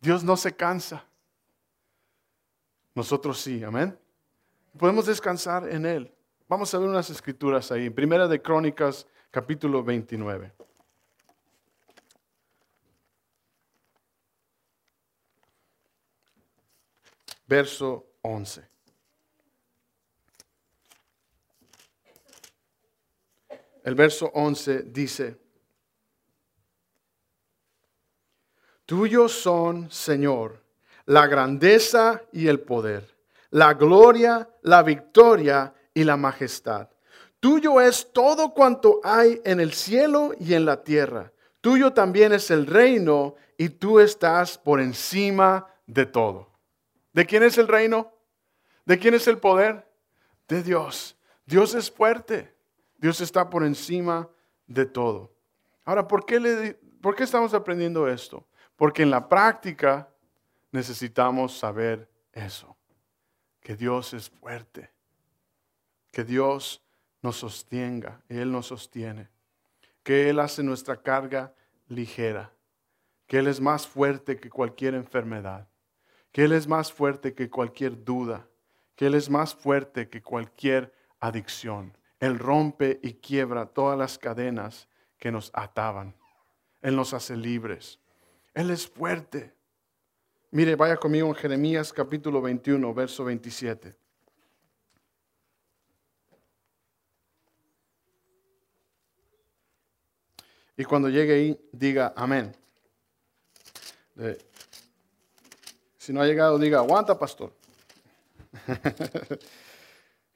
Dios 0.00 0.24
no 0.24 0.38
se 0.38 0.56
cansa. 0.56 1.04
Nosotros 2.94 3.42
sí, 3.42 3.62
amén. 3.62 3.94
Podemos 4.78 5.04
descansar 5.04 5.68
en 5.68 5.84
Él. 5.84 6.10
Vamos 6.48 6.72
a 6.72 6.78
ver 6.78 6.88
unas 6.88 7.10
escrituras 7.10 7.70
ahí. 7.70 7.90
Primera 7.90 8.26
de 8.26 8.40
Crónicas, 8.40 9.06
capítulo 9.30 9.84
29. 9.84 10.50
Verso 17.46 18.06
11. 18.22 18.73
El 23.84 23.94
verso 23.94 24.30
11 24.34 24.82
dice, 24.84 25.38
Tuyos 28.86 29.32
son, 29.32 29.90
Señor, 29.90 30.62
la 31.04 31.26
grandeza 31.26 32.22
y 32.32 32.48
el 32.48 32.60
poder, 32.60 33.14
la 33.50 33.74
gloria, 33.74 34.48
la 34.62 34.82
victoria 34.82 35.74
y 35.92 36.02
la 36.04 36.16
majestad. 36.16 36.88
Tuyo 37.40 37.78
es 37.78 38.10
todo 38.10 38.54
cuanto 38.54 39.00
hay 39.04 39.42
en 39.44 39.60
el 39.60 39.74
cielo 39.74 40.32
y 40.40 40.54
en 40.54 40.64
la 40.64 40.82
tierra. 40.82 41.30
Tuyo 41.60 41.92
también 41.92 42.32
es 42.32 42.50
el 42.50 42.66
reino 42.66 43.34
y 43.58 43.68
tú 43.68 44.00
estás 44.00 44.56
por 44.56 44.80
encima 44.80 45.66
de 45.86 46.06
todo. 46.06 46.48
¿De 47.12 47.26
quién 47.26 47.42
es 47.42 47.58
el 47.58 47.68
reino? 47.68 48.14
¿De 48.86 48.98
quién 48.98 49.12
es 49.12 49.28
el 49.28 49.36
poder? 49.36 49.86
De 50.48 50.62
Dios. 50.62 51.18
Dios 51.44 51.74
es 51.74 51.90
fuerte. 51.90 52.53
Dios 53.04 53.20
está 53.20 53.50
por 53.50 53.66
encima 53.66 54.30
de 54.66 54.86
todo. 54.86 55.30
Ahora, 55.84 56.08
¿por 56.08 56.24
qué, 56.24 56.40
le, 56.40 56.72
¿por 57.02 57.14
qué 57.14 57.24
estamos 57.24 57.52
aprendiendo 57.52 58.08
esto? 58.08 58.46
Porque 58.76 59.02
en 59.02 59.10
la 59.10 59.28
práctica 59.28 60.08
necesitamos 60.72 61.54
saber 61.54 62.08
eso, 62.32 62.78
que 63.60 63.76
Dios 63.76 64.14
es 64.14 64.30
fuerte, 64.30 64.90
que 66.12 66.24
Dios 66.24 66.82
nos 67.20 67.36
sostenga, 67.36 68.22
Él 68.30 68.50
nos 68.50 68.68
sostiene, 68.68 69.28
que 70.02 70.30
Él 70.30 70.40
hace 70.40 70.62
nuestra 70.62 71.02
carga 71.02 71.52
ligera, 71.88 72.54
que 73.26 73.36
Él 73.36 73.48
es 73.48 73.60
más 73.60 73.86
fuerte 73.86 74.40
que 74.40 74.48
cualquier 74.48 74.94
enfermedad, 74.94 75.68
que 76.32 76.44
Él 76.44 76.52
es 76.52 76.66
más 76.66 76.90
fuerte 76.90 77.34
que 77.34 77.50
cualquier 77.50 78.02
duda, 78.02 78.48
que 78.96 79.08
Él 79.08 79.14
es 79.14 79.28
más 79.28 79.54
fuerte 79.54 80.08
que 80.08 80.22
cualquier 80.22 80.94
adicción. 81.20 81.94
Él 82.20 82.38
rompe 82.38 83.00
y 83.02 83.14
quiebra 83.14 83.66
todas 83.66 83.98
las 83.98 84.18
cadenas 84.18 84.88
que 85.18 85.30
nos 85.30 85.50
ataban. 85.54 86.14
Él 86.82 86.96
nos 86.96 87.14
hace 87.14 87.36
libres. 87.36 87.98
Él 88.54 88.70
es 88.70 88.86
fuerte. 88.86 89.52
Mire, 90.50 90.76
vaya 90.76 90.96
conmigo 90.96 91.28
en 91.28 91.34
Jeremías 91.34 91.92
capítulo 91.92 92.40
21, 92.40 92.94
verso 92.94 93.24
27. 93.24 93.96
Y 100.76 100.84
cuando 100.84 101.08
llegue 101.08 101.34
ahí, 101.34 101.68
diga 101.72 102.12
amén. 102.16 102.54
si 105.96 106.12
no 106.12 106.20
ha 106.20 106.26
llegado, 106.26 106.58
diga, 106.58 106.78
aguanta, 106.78 107.18
pastor. 107.18 107.52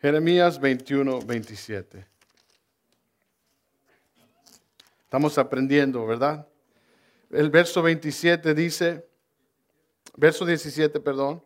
Jeremías 0.01 0.61
21, 0.61 1.21
27. 1.23 2.07
Estamos 5.03 5.39
aprendiendo, 5.39 6.07
¿verdad? 6.07 6.47
El 7.31 7.51
verso 7.51 7.83
27 7.83 8.55
dice, 8.55 9.09
verso 10.17 10.47
17, 10.47 11.01
perdón. 11.01 11.43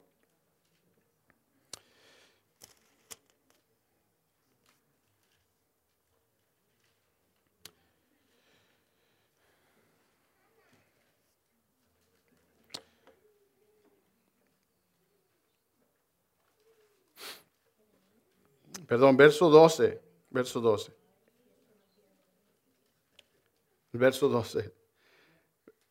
Perdón, 18.93 19.17
verso 19.17 19.49
12, 19.49 20.03
verso 20.29 20.61
12. 20.61 20.93
Verso 23.91 24.29
12. 24.29 24.71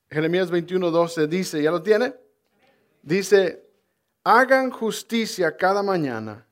Jeremías 0.08 0.52
21, 0.52 0.92
12 0.92 1.26
dice, 1.26 1.64
¿ya 1.64 1.72
lo 1.72 1.82
tiene? 1.82 2.14
Dice, 3.02 3.68
hagan 4.24 4.70
justicia 4.70 5.58
cada 5.58 5.82
mañana 5.82 6.48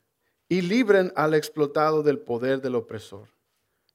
y 0.47 0.62
libren 0.62 1.13
al 1.15 1.35
explotado 1.35 2.01
del 2.01 2.17
poder 2.17 2.62
del 2.62 2.73
opresor. 2.73 3.29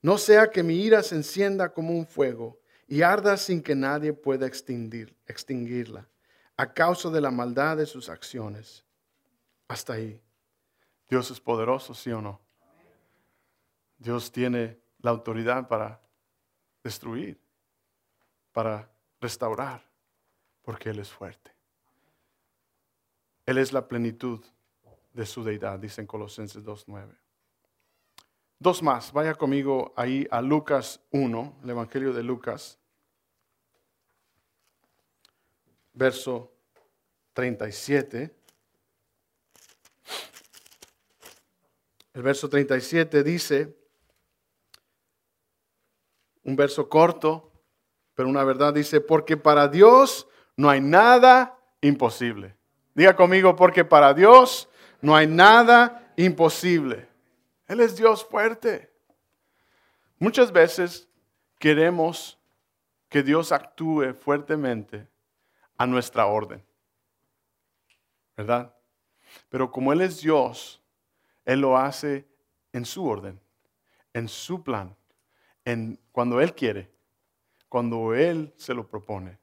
No 0.00 0.16
sea 0.16 0.48
que 0.48 0.62
mi 0.62 0.76
ira 0.76 1.02
se 1.02 1.16
encienda 1.16 1.72
como 1.72 1.92
un 1.92 2.06
fuego 2.06 2.60
y 2.86 3.02
arda 3.02 3.36
sin 3.36 3.64
que 3.64 3.74
nadie 3.74 4.12
pueda 4.12 4.46
extinguir, 4.46 5.16
extinguirla 5.26 6.08
a 6.56 6.72
causa 6.72 7.10
de 7.10 7.20
la 7.20 7.32
maldad 7.32 7.78
de 7.78 7.86
sus 7.86 8.08
acciones. 8.08 8.84
Hasta 9.66 9.94
ahí. 9.94 10.22
Dios 11.08 11.32
es 11.32 11.40
poderoso, 11.40 11.94
¿sí 11.94 12.12
o 12.12 12.20
no? 12.20 12.43
Dios 14.04 14.30
tiene 14.30 14.78
la 14.98 15.12
autoridad 15.12 15.66
para 15.66 15.98
destruir, 16.82 17.40
para 18.52 18.90
restaurar, 19.18 19.82
porque 20.60 20.90
Él 20.90 20.98
es 20.98 21.08
fuerte. 21.08 21.50
Él 23.46 23.56
es 23.56 23.72
la 23.72 23.88
plenitud 23.88 24.44
de 25.14 25.24
su 25.24 25.42
deidad, 25.42 25.78
dice 25.78 26.02
en 26.02 26.06
Colosenses 26.06 26.62
2.9. 26.62 27.16
Dos 28.58 28.82
más, 28.82 29.10
vaya 29.10 29.34
conmigo 29.34 29.94
ahí 29.96 30.26
a 30.30 30.42
Lucas 30.42 31.00
1, 31.10 31.60
el 31.62 31.70
Evangelio 31.70 32.12
de 32.12 32.22
Lucas, 32.22 32.78
verso 35.94 36.52
37. 37.32 38.36
El 42.12 42.22
verso 42.22 42.50
37 42.50 43.22
dice, 43.22 43.83
un 46.44 46.56
verso 46.56 46.88
corto, 46.88 47.50
pero 48.14 48.28
una 48.28 48.44
verdad 48.44 48.72
dice, 48.72 49.00
porque 49.00 49.36
para 49.36 49.66
Dios 49.68 50.28
no 50.56 50.70
hay 50.70 50.80
nada 50.80 51.58
imposible. 51.80 52.54
Diga 52.94 53.16
conmigo, 53.16 53.56
porque 53.56 53.84
para 53.84 54.14
Dios 54.14 54.68
no 55.00 55.16
hay 55.16 55.26
nada 55.26 56.12
imposible. 56.16 57.08
Él 57.66 57.80
es 57.80 57.96
Dios 57.96 58.24
fuerte. 58.24 58.92
Muchas 60.18 60.52
veces 60.52 61.08
queremos 61.58 62.38
que 63.08 63.22
Dios 63.22 63.52
actúe 63.52 64.14
fuertemente 64.14 65.08
a 65.76 65.86
nuestra 65.86 66.26
orden. 66.26 66.62
¿Verdad? 68.36 68.74
Pero 69.48 69.70
como 69.70 69.92
Él 69.92 70.02
es 70.02 70.20
Dios, 70.20 70.80
Él 71.44 71.60
lo 71.60 71.76
hace 71.76 72.26
en 72.72 72.84
su 72.84 73.06
orden, 73.06 73.40
en 74.12 74.28
su 74.28 74.62
plan 74.62 74.94
en, 75.64 75.98
cuando 76.12 76.40
Él 76.40 76.54
quiere, 76.54 76.90
cuando 77.68 78.14
Él 78.14 78.52
se 78.56 78.74
lo 78.74 78.86
propone. 78.86 79.38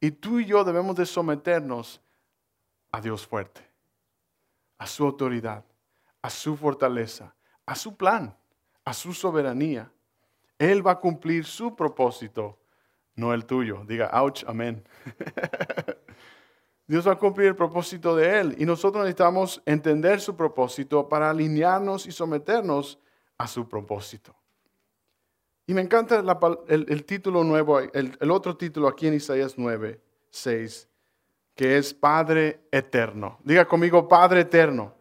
Y 0.00 0.10
tú 0.10 0.38
y 0.38 0.46
yo 0.46 0.64
debemos 0.64 0.96
de 0.96 1.06
someternos 1.06 2.00
a 2.90 3.00
Dios 3.00 3.26
fuerte, 3.26 3.60
a 4.78 4.86
su 4.86 5.04
autoridad, 5.04 5.64
a 6.22 6.30
su 6.30 6.56
fortaleza, 6.56 7.34
a 7.66 7.74
su 7.74 7.96
plan, 7.96 8.36
a 8.84 8.92
su 8.92 9.12
soberanía. 9.12 9.90
Él 10.58 10.86
va 10.86 10.92
a 10.92 10.98
cumplir 10.98 11.44
su 11.44 11.74
propósito, 11.76 12.58
no 13.14 13.34
el 13.34 13.44
tuyo. 13.44 13.84
Diga, 13.86 14.10
ouch, 14.12 14.44
amén. 14.46 14.84
Dios 16.86 17.06
va 17.06 17.12
a 17.12 17.18
cumplir 17.18 17.48
el 17.48 17.56
propósito 17.56 18.16
de 18.16 18.40
Él 18.40 18.56
y 18.58 18.64
nosotros 18.64 19.04
necesitamos 19.04 19.62
entender 19.66 20.20
su 20.20 20.34
propósito 20.34 21.06
para 21.08 21.28
alinearnos 21.28 22.06
y 22.06 22.12
someternos 22.12 22.98
a 23.36 23.46
su 23.46 23.68
propósito. 23.68 24.34
Y 25.68 25.74
me 25.74 25.82
encanta 25.82 26.24
el, 26.68 27.04
título 27.04 27.44
nuevo, 27.44 27.78
el, 27.78 28.30
otro 28.30 28.56
título 28.56 28.88
aquí 28.88 29.06
en 29.06 29.12
Isaías 29.12 29.52
9, 29.58 30.00
6, 30.30 30.88
que 31.54 31.76
es 31.76 31.92
Padre 31.92 32.60
Eterno. 32.72 33.38
Diga 33.44 33.66
conmigo, 33.66 34.08
Padre 34.08 34.40
Eterno. 34.40 34.94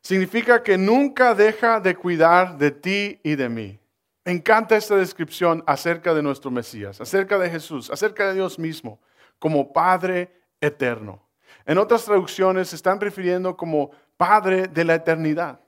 Significa 0.00 0.62
que 0.62 0.78
nunca 0.78 1.34
deja 1.34 1.78
de 1.78 1.94
cuidar 1.94 2.56
de 2.56 2.70
ti 2.70 3.20
y 3.22 3.36
de 3.36 3.50
mí. 3.50 3.78
Me 4.24 4.32
encanta 4.32 4.78
esta 4.78 4.96
descripción 4.96 5.62
acerca 5.66 6.14
de 6.14 6.22
nuestro 6.22 6.50
Mesías, 6.50 6.98
acerca 6.98 7.36
de 7.36 7.50
Jesús, 7.50 7.90
acerca 7.90 8.28
de 8.28 8.32
Dios 8.32 8.58
mismo, 8.58 8.98
como 9.38 9.74
Padre 9.74 10.40
Eterno. 10.58 11.22
En 11.66 11.76
otras 11.76 12.06
traducciones 12.06 12.70
se 12.70 12.76
están 12.76 12.98
refiriendo 12.98 13.58
como 13.58 13.90
Padre 14.16 14.68
de 14.68 14.84
la 14.84 14.94
eternidad, 14.94 15.60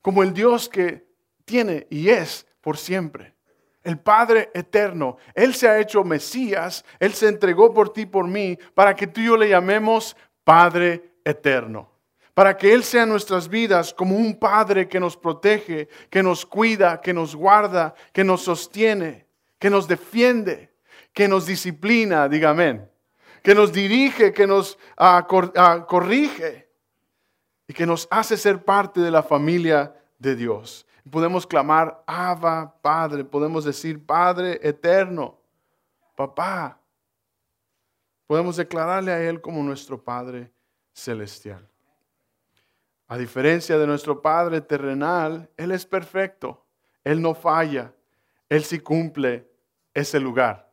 como 0.00 0.22
el 0.22 0.32
Dios 0.32 0.70
que 0.70 1.06
tiene 1.44 1.86
y 1.90 2.08
es 2.08 2.46
por 2.62 2.78
siempre. 2.78 3.34
El 3.82 3.98
Padre 3.98 4.50
eterno, 4.54 5.18
Él 5.34 5.54
se 5.54 5.68
ha 5.68 5.80
hecho 5.80 6.04
Mesías, 6.04 6.84
Él 7.00 7.12
se 7.12 7.28
entregó 7.28 7.74
por 7.74 7.92
ti, 7.92 8.06
por 8.06 8.26
mí, 8.26 8.58
para 8.74 8.94
que 8.94 9.08
tú 9.08 9.20
y 9.20 9.26
yo 9.26 9.36
le 9.36 9.48
llamemos 9.48 10.16
Padre 10.44 11.16
eterno. 11.24 11.90
Para 12.32 12.56
que 12.56 12.72
Él 12.72 12.84
sea 12.84 13.02
en 13.02 13.10
nuestras 13.10 13.48
vidas 13.48 13.92
como 13.92 14.16
un 14.16 14.38
Padre 14.38 14.88
que 14.88 15.00
nos 15.00 15.16
protege, 15.16 15.88
que 16.08 16.22
nos 16.22 16.46
cuida, 16.46 17.00
que 17.00 17.12
nos 17.12 17.34
guarda, 17.34 17.94
que 18.12 18.24
nos 18.24 18.42
sostiene, 18.42 19.26
que 19.58 19.68
nos 19.68 19.86
defiende, 19.86 20.70
que 21.12 21.28
nos 21.28 21.44
disciplina, 21.44 22.28
dígame, 22.28 22.88
que 23.42 23.54
nos 23.54 23.72
dirige, 23.72 24.32
que 24.32 24.46
nos 24.46 24.78
ah, 24.96 25.26
ah, 25.56 25.86
corrige 25.86 26.68
y 27.66 27.74
que 27.74 27.84
nos 27.84 28.06
hace 28.10 28.36
ser 28.36 28.64
parte 28.64 29.00
de 29.00 29.10
la 29.10 29.22
familia 29.22 29.94
de 30.18 30.36
Dios. 30.36 30.86
Podemos 31.10 31.46
clamar, 31.46 32.02
Abba, 32.06 32.74
Padre. 32.80 33.24
Podemos 33.24 33.64
decir, 33.64 34.04
Padre 34.04 34.60
eterno, 34.62 35.38
papá. 36.16 36.78
Podemos 38.26 38.56
declararle 38.56 39.12
a 39.12 39.20
Él 39.22 39.40
como 39.40 39.62
nuestro 39.62 40.02
Padre 40.02 40.50
celestial. 40.92 41.68
A 43.08 43.18
diferencia 43.18 43.76
de 43.76 43.86
nuestro 43.86 44.22
Padre 44.22 44.60
terrenal, 44.60 45.50
Él 45.56 45.72
es 45.72 45.84
perfecto, 45.84 46.64
Él 47.04 47.20
no 47.20 47.34
falla, 47.34 47.92
Él 48.48 48.64
sí 48.64 48.78
cumple 48.78 49.50
ese 49.92 50.18
lugar 50.18 50.72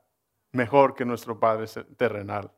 mejor 0.51 0.95
que 0.95 1.05
nuestro 1.05 1.39
Padre 1.39 1.65
terrenal. 1.97 2.51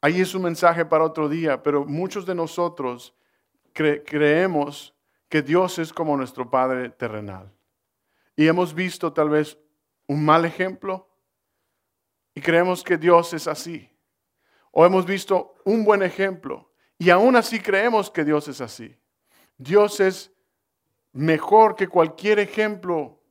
ahí 0.00 0.20
es 0.20 0.34
un 0.34 0.42
mensaje 0.42 0.84
para 0.86 1.04
otro 1.04 1.28
día, 1.28 1.62
pero 1.62 1.84
muchos 1.84 2.24
de 2.24 2.34
nosotros 2.34 3.14
creemos 3.72 4.94
que 5.28 5.42
Dios 5.42 5.78
es 5.78 5.92
como 5.92 6.16
nuestro 6.16 6.50
Padre 6.50 6.90
terrenal. 6.90 7.52
Y 8.36 8.46
hemos 8.46 8.74
visto 8.74 9.12
tal 9.12 9.30
vez 9.30 9.58
un 10.06 10.24
mal 10.24 10.44
ejemplo 10.44 11.08
y 12.34 12.40
creemos 12.40 12.82
que 12.82 12.96
Dios 12.96 13.32
es 13.32 13.46
así. 13.46 13.90
O 14.72 14.86
hemos 14.86 15.04
visto 15.06 15.54
un 15.64 15.84
buen 15.84 16.02
ejemplo 16.02 16.72
y 16.98 17.10
aún 17.10 17.36
así 17.36 17.60
creemos 17.60 18.10
que 18.10 18.24
Dios 18.24 18.48
es 18.48 18.60
así. 18.60 18.96
Dios 19.56 20.00
es 20.00 20.32
mejor 21.12 21.74
que 21.74 21.88
cualquier 21.88 22.38
ejemplo 22.38 23.22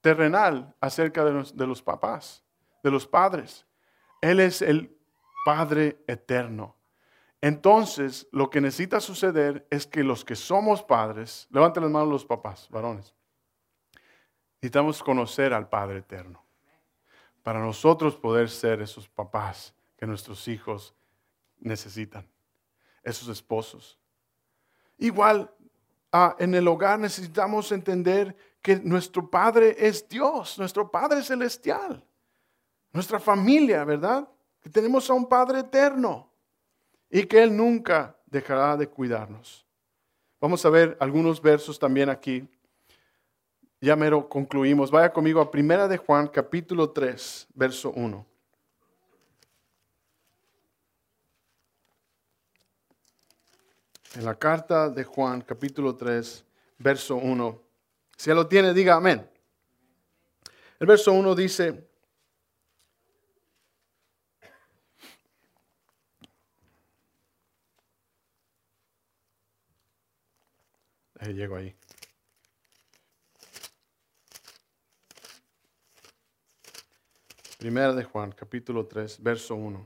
terrenal 0.00 0.74
acerca 0.80 1.24
de 1.24 1.32
los, 1.32 1.56
de 1.56 1.66
los 1.66 1.82
papás, 1.82 2.44
de 2.82 2.90
los 2.90 3.06
padres. 3.06 3.66
Él 4.20 4.40
es 4.40 4.62
el 4.62 4.96
Padre 5.44 6.02
eterno. 6.06 6.77
Entonces, 7.40 8.26
lo 8.32 8.50
que 8.50 8.60
necesita 8.60 9.00
suceder 9.00 9.66
es 9.70 9.86
que 9.86 10.02
los 10.02 10.24
que 10.24 10.34
somos 10.34 10.82
padres, 10.82 11.46
levanten 11.50 11.84
las 11.84 11.92
manos 11.92 12.08
los 12.08 12.24
papás, 12.24 12.68
varones, 12.70 13.14
necesitamos 14.60 15.02
conocer 15.02 15.52
al 15.52 15.68
Padre 15.68 15.98
eterno 15.98 16.44
para 17.44 17.60
nosotros 17.60 18.16
poder 18.16 18.50
ser 18.50 18.82
esos 18.82 19.08
papás 19.08 19.72
que 19.96 20.06
nuestros 20.06 20.48
hijos 20.48 20.94
necesitan, 21.60 22.28
esos 23.04 23.28
esposos. 23.28 23.98
Igual, 24.98 25.54
ah, 26.10 26.34
en 26.40 26.56
el 26.56 26.66
hogar 26.66 26.98
necesitamos 26.98 27.70
entender 27.70 28.36
que 28.60 28.76
nuestro 28.80 29.30
Padre 29.30 29.76
es 29.78 30.08
Dios, 30.08 30.58
nuestro 30.58 30.90
Padre 30.90 31.22
celestial, 31.22 32.04
nuestra 32.92 33.20
familia, 33.20 33.84
¿verdad? 33.84 34.28
Que 34.60 34.68
tenemos 34.68 35.08
a 35.08 35.14
un 35.14 35.28
Padre 35.28 35.60
eterno 35.60 36.27
y 37.10 37.24
que 37.24 37.42
Él 37.42 37.56
nunca 37.56 38.16
dejará 38.26 38.76
de 38.76 38.88
cuidarnos. 38.88 39.66
Vamos 40.40 40.64
a 40.64 40.70
ver 40.70 40.96
algunos 41.00 41.40
versos 41.40 41.78
también 41.78 42.08
aquí. 42.08 42.48
Ya 43.80 43.96
mero 43.96 44.28
concluimos. 44.28 44.90
Vaya 44.90 45.12
conmigo 45.12 45.40
a 45.40 45.50
Primera 45.50 45.88
de 45.88 45.96
Juan, 45.96 46.28
capítulo 46.28 46.90
3, 46.90 47.48
verso 47.54 47.90
1. 47.92 48.26
En 54.16 54.24
la 54.24 54.34
carta 54.34 54.88
de 54.88 55.04
Juan, 55.04 55.42
capítulo 55.42 55.94
3, 55.94 56.44
verso 56.78 57.16
1. 57.16 57.62
Si 58.16 58.30
lo 58.30 58.46
tiene, 58.46 58.74
diga 58.74 58.96
amén. 58.96 59.28
El 60.80 60.86
verso 60.86 61.12
1 61.12 61.34
dice, 61.34 61.87
Ahí 71.18 71.34
llego 71.34 71.56
ahí. 71.56 71.74
Primera 77.58 77.92
de 77.92 78.04
Juan, 78.04 78.30
capítulo 78.30 78.86
3, 78.86 79.20
verso 79.20 79.56
1. 79.56 79.84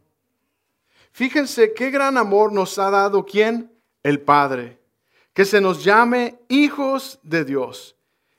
Fíjense 1.13 1.73
qué 1.73 1.91
gran 1.91 2.19
amor 2.19 2.53
nos 2.53 2.79
ha 2.79 2.91
dado 2.91 3.25
quién? 3.25 3.73
El 4.03 4.21
Padre. 4.21 4.79
Que 5.33 5.47
se 5.47 5.61
nos 5.61 5.83
llame 5.83 6.39
hijos 6.49 7.19
de 7.23 7.45
Dios. 7.45 7.97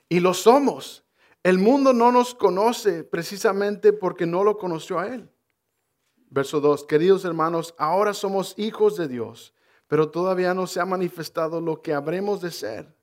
Y 0.07 0.19
lo 0.19 0.35
somos. 0.35 1.03
El 1.41 1.57
mundo 1.57 1.93
no 1.93 2.11
nos 2.11 2.35
conoce 2.35 3.03
precisamente 3.03 3.91
porque 3.91 4.27
no 4.27 4.43
lo 4.43 4.57
conoció 4.57 4.99
a 4.99 5.07
Él. 5.07 5.29
Verso 6.29 6.61
2. 6.61 6.83
Queridos 6.85 7.25
hermanos, 7.25 7.73
ahora 7.79 8.13
somos 8.13 8.53
hijos 8.57 8.97
de 8.97 9.07
Dios, 9.07 9.53
pero 9.87 10.09
todavía 10.09 10.53
no 10.53 10.67
se 10.67 10.79
ha 10.79 10.85
manifestado 10.85 11.61
lo 11.61 11.81
que 11.81 11.93
habremos 11.93 12.41
de 12.41 12.51
ser. 12.51 12.93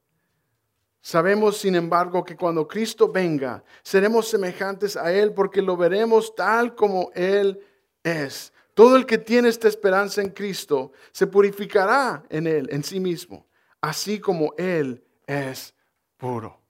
Sabemos, 1.03 1.57
sin 1.57 1.75
embargo, 1.75 2.25
que 2.25 2.37
cuando 2.37 2.69
Cristo 2.69 3.11
venga, 3.11 3.64
seremos 3.83 4.29
semejantes 4.29 4.97
a 4.97 5.12
Él 5.12 5.33
porque 5.33 5.62
lo 5.62 5.77
veremos 5.77 6.35
tal 6.35 6.75
como 6.75 7.11
Él 7.14 7.59
es. 8.03 8.53
Todo 8.75 8.97
el 8.97 9.07
que 9.07 9.19
tiene 9.19 9.49
esta 9.49 9.69
esperanza 9.69 10.21
en 10.21 10.31
Cristo 10.31 10.93
se 11.12 11.27
purificará 11.27 12.23
en 12.29 12.47
Él, 12.47 12.69
en 12.71 12.85
sí 12.85 13.01
mismo, 13.01 13.47
así 13.81 14.21
como 14.21 14.53
Él 14.59 15.03
es 15.27 15.75
puro. 16.16 16.61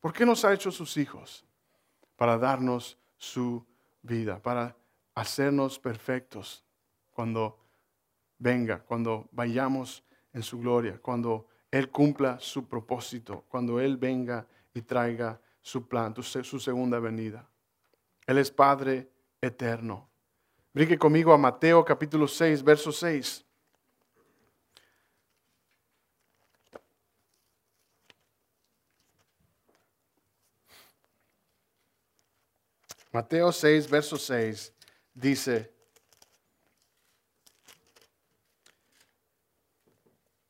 ¿Por 0.00 0.12
qué 0.12 0.26
nos 0.26 0.44
ha 0.44 0.52
hecho 0.52 0.70
sus 0.70 0.96
hijos? 0.96 1.44
Para 2.16 2.36
darnos 2.38 2.98
su 3.16 3.64
vida, 4.02 4.40
para 4.40 4.76
hacernos 5.14 5.78
perfectos 5.78 6.64
cuando 7.12 7.59
venga, 8.40 8.80
cuando 8.80 9.28
vayamos 9.30 10.02
en 10.32 10.42
su 10.42 10.58
gloria, 10.58 10.98
cuando 11.00 11.46
Él 11.70 11.90
cumpla 11.90 12.40
su 12.40 12.66
propósito, 12.66 13.44
cuando 13.48 13.78
Él 13.78 13.96
venga 13.96 14.46
y 14.74 14.82
traiga 14.82 15.40
su 15.62 15.86
plan, 15.86 16.14
su 16.20 16.58
segunda 16.58 16.98
venida. 16.98 17.48
Él 18.26 18.38
es 18.38 18.50
Padre 18.50 19.08
eterno. 19.40 20.08
Brinque 20.72 20.98
conmigo 20.98 21.32
a 21.32 21.38
Mateo 21.38 21.84
capítulo 21.84 22.26
6, 22.26 22.64
verso 22.64 22.90
6. 22.90 23.44
Mateo 33.12 33.50
6, 33.50 33.90
verso 33.90 34.16
6 34.16 34.72
dice, 35.12 35.74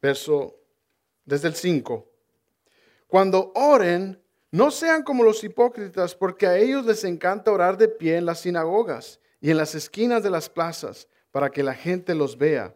verso 0.00 0.56
desde 1.24 1.48
el 1.48 1.54
5, 1.54 2.06
cuando 3.06 3.52
oren, 3.54 4.22
no 4.52 4.70
sean 4.70 5.02
como 5.02 5.22
los 5.22 5.42
hipócritas, 5.44 6.14
porque 6.14 6.46
a 6.46 6.56
ellos 6.56 6.84
les 6.84 7.04
encanta 7.04 7.52
orar 7.52 7.76
de 7.76 7.88
pie 7.88 8.16
en 8.16 8.26
las 8.26 8.40
sinagogas 8.40 9.20
y 9.40 9.50
en 9.50 9.56
las 9.56 9.74
esquinas 9.74 10.22
de 10.22 10.30
las 10.30 10.48
plazas, 10.48 11.08
para 11.30 11.50
que 11.50 11.62
la 11.62 11.74
gente 11.74 12.14
los 12.14 12.36
vea. 12.36 12.74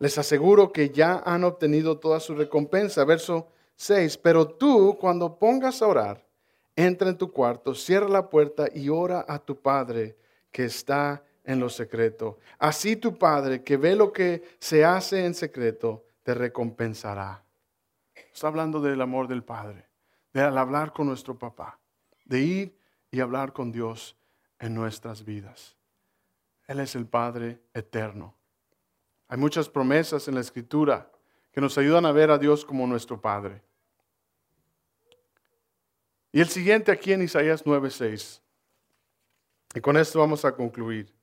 Les 0.00 0.18
aseguro 0.18 0.72
que 0.72 0.90
ya 0.90 1.22
han 1.24 1.44
obtenido 1.44 1.98
toda 1.98 2.20
su 2.20 2.34
recompensa. 2.34 3.04
Verso 3.04 3.48
6, 3.76 4.18
pero 4.18 4.46
tú 4.46 4.96
cuando 5.00 5.38
pongas 5.38 5.82
a 5.82 5.86
orar, 5.86 6.26
entra 6.76 7.08
en 7.08 7.18
tu 7.18 7.30
cuarto, 7.30 7.74
cierra 7.74 8.08
la 8.08 8.28
puerta 8.28 8.66
y 8.72 8.88
ora 8.88 9.24
a 9.26 9.38
tu 9.38 9.60
Padre 9.60 10.16
que 10.50 10.64
está 10.64 11.24
en 11.44 11.60
lo 11.60 11.68
secreto. 11.68 12.38
Así 12.58 12.96
tu 12.96 13.16
Padre 13.16 13.62
que 13.62 13.76
ve 13.76 13.94
lo 13.94 14.12
que 14.12 14.42
se 14.58 14.84
hace 14.84 15.24
en 15.24 15.34
secreto, 15.34 16.04
te 16.24 16.34
recompensará. 16.34 17.44
Está 18.32 18.48
hablando 18.48 18.80
del 18.80 19.00
amor 19.00 19.28
del 19.28 19.44
Padre, 19.44 19.86
de 20.32 20.40
hablar 20.40 20.92
con 20.92 21.06
nuestro 21.06 21.38
papá, 21.38 21.78
de 22.24 22.40
ir 22.40 22.78
y 23.12 23.20
hablar 23.20 23.52
con 23.52 23.70
Dios 23.70 24.16
en 24.58 24.74
nuestras 24.74 25.24
vidas. 25.24 25.76
Él 26.66 26.80
es 26.80 26.96
el 26.96 27.06
Padre 27.06 27.60
eterno. 27.74 28.34
Hay 29.28 29.38
muchas 29.38 29.68
promesas 29.68 30.26
en 30.26 30.34
la 30.34 30.40
Escritura 30.40 31.10
que 31.52 31.60
nos 31.60 31.78
ayudan 31.78 32.06
a 32.06 32.12
ver 32.12 32.30
a 32.30 32.38
Dios 32.38 32.64
como 32.64 32.86
nuestro 32.86 33.20
Padre. 33.20 33.62
Y 36.32 36.40
el 36.40 36.48
siguiente 36.48 36.90
aquí 36.90 37.12
en 37.12 37.22
Isaías 37.22 37.64
9:6. 37.64 38.40
Y 39.74 39.80
con 39.80 39.96
esto 39.96 40.18
vamos 40.18 40.44
a 40.44 40.54
concluir. 40.54 41.14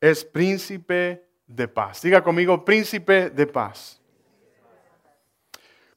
Es 0.00 0.24
príncipe 0.24 1.28
de 1.46 1.66
paz. 1.66 2.02
Diga 2.02 2.22
conmigo, 2.22 2.64
príncipe 2.64 3.30
de 3.30 3.46
paz. 3.46 4.01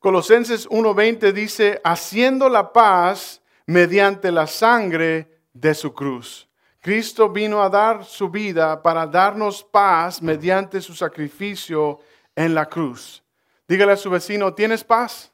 Colosenses 0.05 0.69
1:20 0.69 1.33
dice, 1.33 1.81
haciendo 1.83 2.47
la 2.47 2.71
paz 2.71 3.41
mediante 3.65 4.31
la 4.31 4.45
sangre 4.45 5.41
de 5.51 5.73
su 5.73 5.95
cruz. 5.95 6.47
Cristo 6.79 7.27
vino 7.27 7.63
a 7.63 7.71
dar 7.71 8.05
su 8.05 8.29
vida 8.29 8.83
para 8.83 9.07
darnos 9.07 9.63
paz 9.63 10.21
mediante 10.21 10.79
su 10.79 10.93
sacrificio 10.93 12.01
en 12.35 12.53
la 12.53 12.67
cruz. 12.67 13.23
Dígale 13.67 13.93
a 13.93 13.97
su 13.97 14.11
vecino, 14.11 14.53
¿tienes 14.53 14.83
paz? 14.83 15.33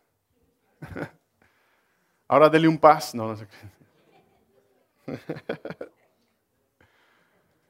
Ahora 2.29 2.47
dele 2.47 2.69
un 2.69 2.77
paz. 2.77 3.13
No, 3.13 3.27
no 3.27 3.35
sé. 3.35 3.47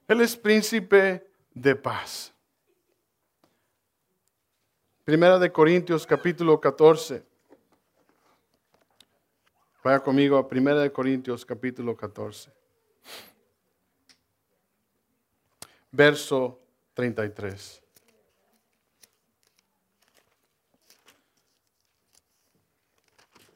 Él 0.08 0.22
es 0.22 0.38
príncipe 0.38 1.28
de 1.52 1.76
paz. 1.76 2.32
Primera 5.12 5.38
de 5.38 5.52
Corintios 5.52 6.08
capítulo 6.08 6.62
14. 6.62 7.22
Vaya 9.84 10.00
conmigo 10.00 10.38
a 10.38 10.48
Primera 10.48 10.80
de 10.80 10.90
Corintios 10.90 11.46
capítulo 11.46 11.98
14. 11.98 12.50
verso 15.92 16.62
33. 16.94 17.84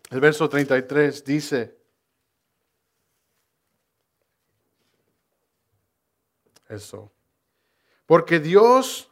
El 0.10 0.20
verso 0.20 0.49
33 0.49 1.24
dice, 1.24 1.78
eso, 6.68 7.10
porque 8.06 8.41
Dios 8.41 9.10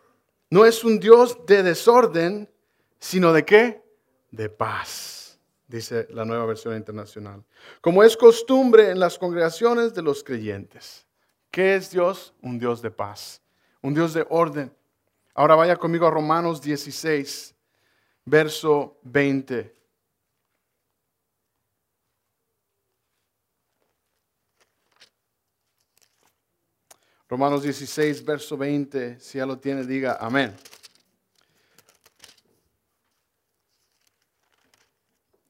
no 0.53 0.65
es 0.65 0.83
un 0.83 0.99
Dios 0.99 1.35
de 1.47 1.63
desorden, 1.63 2.47
sino 2.99 3.33
de 3.33 3.43
qué? 3.43 3.83
De 4.29 4.49
paz, 4.49 5.39
dice 5.67 6.05
la 6.11 6.25
nueva 6.25 6.45
versión 6.45 6.77
internacional. 6.77 7.43
Como 7.81 8.03
es 8.03 8.15
costumbre 8.15 8.91
en 8.91 8.99
las 8.99 9.17
congregaciones 9.17 9.95
de 9.95 10.03
los 10.03 10.23
creyentes. 10.23 11.07
¿Qué 11.49 11.73
es 11.73 11.89
Dios? 11.89 12.35
Un 12.43 12.59
Dios 12.59 12.83
de 12.83 12.91
paz, 12.91 13.41
un 13.81 13.95
Dios 13.95 14.13
de 14.13 14.27
orden. 14.29 14.71
Ahora 15.33 15.55
vaya 15.55 15.75
conmigo 15.75 16.05
a 16.05 16.11
Romanos 16.11 16.61
16, 16.61 17.55
verso 18.23 18.99
20. 19.01 19.73
Romanos 27.33 27.63
16, 27.63 28.23
verso 28.23 28.55
20, 28.55 29.19
si 29.19 29.39
ya 29.39 29.45
lo 29.47 29.57
tiene, 29.57 29.83
diga 29.83 30.19
amén. 30.21 30.55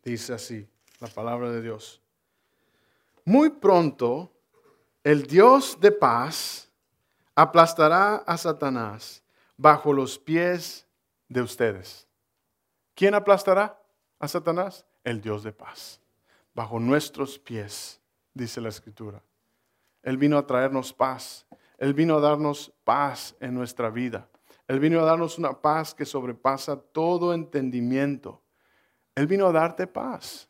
Dice 0.02 0.32
así 0.32 0.66
la 1.02 1.10
palabra 1.10 1.52
de 1.52 1.62
Dios. 1.62 2.00
Muy 3.26 3.50
pronto 3.50 4.32
el 5.04 5.28
Dios 5.28 5.78
de 5.82 5.92
paz 5.92 6.72
aplastará 7.36 8.16
a 8.16 8.38
Satanás 8.38 9.22
bajo 9.58 9.92
los 9.92 10.18
pies 10.18 10.88
de 11.28 11.42
ustedes. 11.42 12.08
¿Quién 12.96 13.14
aplastará 13.14 13.78
a 14.20 14.30
Satanás? 14.30 14.86
El 15.04 15.20
Dios 15.20 15.44
de 15.44 15.52
paz. 15.52 16.00
Bajo 16.54 16.80
nuestros 16.80 17.38
pies, 17.38 18.00
dice 18.34 18.62
la 18.62 18.70
Escritura. 18.70 19.22
Él 20.02 20.18
vino 20.18 20.38
a 20.38 20.48
traernos 20.48 20.94
paz. 20.94 21.46
Él 21.84 21.94
vino 21.94 22.16
a 22.16 22.22
darnos 22.22 22.72
paz 22.86 23.36
en 23.42 23.54
nuestra 23.54 23.90
vida. 23.90 24.30
Él 24.70 24.80
vino 24.80 25.02
a 25.02 25.04
darnos 25.04 25.38
una 25.38 25.60
paz 25.60 25.94
que 25.94 26.06
sobrepasa 26.06 26.80
todo 26.80 27.34
entendimiento. 27.34 28.42
Él 29.16 29.28
vino 29.28 29.48
a 29.48 29.52
darte 29.52 29.86
paz. 29.86 30.48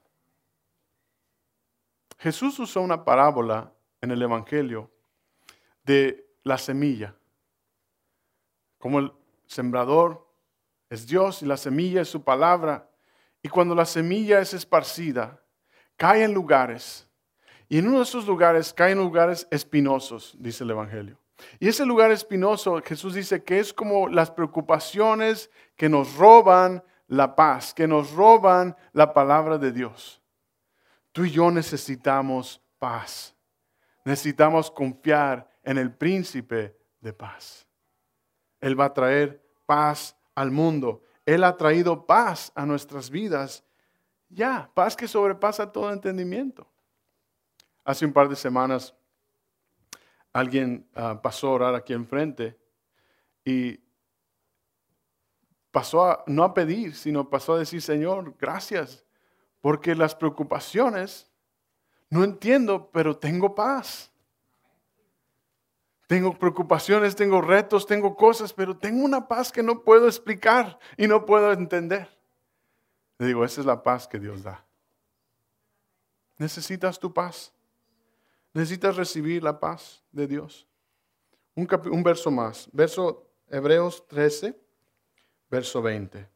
Jesús 2.20 2.60
usó 2.60 2.82
una 2.82 3.04
parábola 3.04 3.74
en 4.00 4.12
el 4.12 4.22
Evangelio 4.22 4.92
de 5.84 6.24
la 6.44 6.60
semilla. 6.60 7.16
Como 8.78 9.00
el 9.00 9.12
sembrador 9.48 10.30
es 10.88 11.08
Dios 11.08 11.42
y 11.42 11.48
la 11.48 11.58
semilla 11.58 12.02
es 12.02 12.10
su 12.10 12.24
palabra. 12.24 12.88
Y 13.42 13.50
cuando 13.50 13.74
la 13.74 13.86
semilla 13.86 14.40
es 14.40 14.54
esparcida, 14.54 15.42
cae 15.98 16.26
en 16.26 16.34
lugares. 16.36 17.10
Y 17.70 17.80
en 17.80 17.88
uno 17.88 17.98
de 17.98 18.04
esos 18.04 18.28
lugares 18.28 18.72
cae 18.72 18.92
en 18.92 19.00
lugares 19.00 19.48
espinosos, 19.50 20.36
dice 20.38 20.64
el 20.64 20.70
Evangelio. 20.70 21.23
Y 21.60 21.68
ese 21.68 21.86
lugar 21.86 22.12
espinoso, 22.12 22.82
Jesús 22.84 23.14
dice 23.14 23.44
que 23.44 23.60
es 23.60 23.74
como 23.74 24.08
las 24.08 24.32
preocupaciones 24.32 25.50
que 25.76 25.90
nos 25.90 26.16
roban 26.16 26.84
la 27.08 27.36
paz, 27.36 27.74
que 27.74 27.88
nos 27.88 28.12
roban 28.12 28.76
la 28.92 29.14
palabra 29.14 29.58
de 29.58 29.72
Dios. 29.72 30.22
Tú 31.12 31.26
y 31.26 31.32
yo 31.32 31.52
necesitamos 31.52 32.62
paz. 32.80 33.36
Necesitamos 34.04 34.70
confiar 34.70 35.48
en 35.64 35.78
el 35.78 35.94
príncipe 35.94 36.76
de 37.00 37.14
paz. 37.14 37.68
Él 38.60 38.80
va 38.80 38.86
a 38.86 38.94
traer 38.94 39.42
paz 39.66 40.18
al 40.36 40.52
mundo. 40.52 41.04
Él 41.26 41.44
ha 41.44 41.56
traído 41.56 42.06
paz 42.06 42.52
a 42.56 42.66
nuestras 42.66 43.10
vidas. 43.10 43.64
Ya, 44.30 44.70
paz 44.74 44.96
que 44.96 45.08
sobrepasa 45.08 45.72
todo 45.72 45.92
entendimiento. 45.92 46.68
Hace 47.86 48.06
un 48.06 48.14
par 48.14 48.28
de 48.28 48.36
semanas 48.36 48.94
alguien 50.34 50.90
ah, 50.96 51.22
pasó 51.22 51.48
a 51.50 51.52
orar 51.52 51.76
aquí 51.76 51.94
enfrente 51.94 52.60
y 53.46 53.80
pasó 55.72 56.04
a, 56.04 56.24
no 56.28 56.44
a 56.44 56.54
pedir, 56.54 56.96
sino 56.96 57.30
pasó 57.30 57.54
a 57.54 57.60
decir, 57.60 57.82
Señor, 57.82 58.36
gracias, 58.40 59.06
porque 59.62 59.96
las 59.96 60.16
preocupaciones 60.16 61.32
no 62.10 62.24
entiendo, 62.24 62.90
pero 62.92 63.18
tengo 63.18 63.56
paz. 63.56 64.12
Tengo 66.06 66.38
preocupaciones, 66.38 67.16
tengo 67.16 67.42
retos, 67.42 67.88
tengo 67.88 68.16
cosas, 68.16 68.54
pero 68.54 68.78
tengo 68.78 69.04
una 69.04 69.28
paz 69.28 69.52
que 69.52 69.64
no 69.64 69.84
puedo 69.84 70.08
explicar 70.08 70.78
y 70.98 71.08
no 71.08 71.26
puedo 71.26 71.52
entender. 71.52 72.08
Le 73.18 73.28
digo, 73.28 73.44
esa 73.44 73.62
es 73.62 73.66
la 73.66 73.82
paz 73.82 74.08
que 74.08 74.20
Dios 74.20 74.44
da. 74.44 74.64
¿Necesitas 76.38 77.00
tu 77.00 77.12
paz? 77.14 77.54
¿Necesitas 78.54 78.96
recibir 78.96 79.44
la 79.44 79.60
paz 79.60 80.04
de 80.12 80.28
Dios? 80.28 80.68
Un, 81.56 82.04
verso 82.04 82.32
más, 82.32 82.70
verso 82.72 83.28
Hebreos 83.48 84.08
13, 84.08 84.60
verso 85.50 85.82
20. 85.82 86.30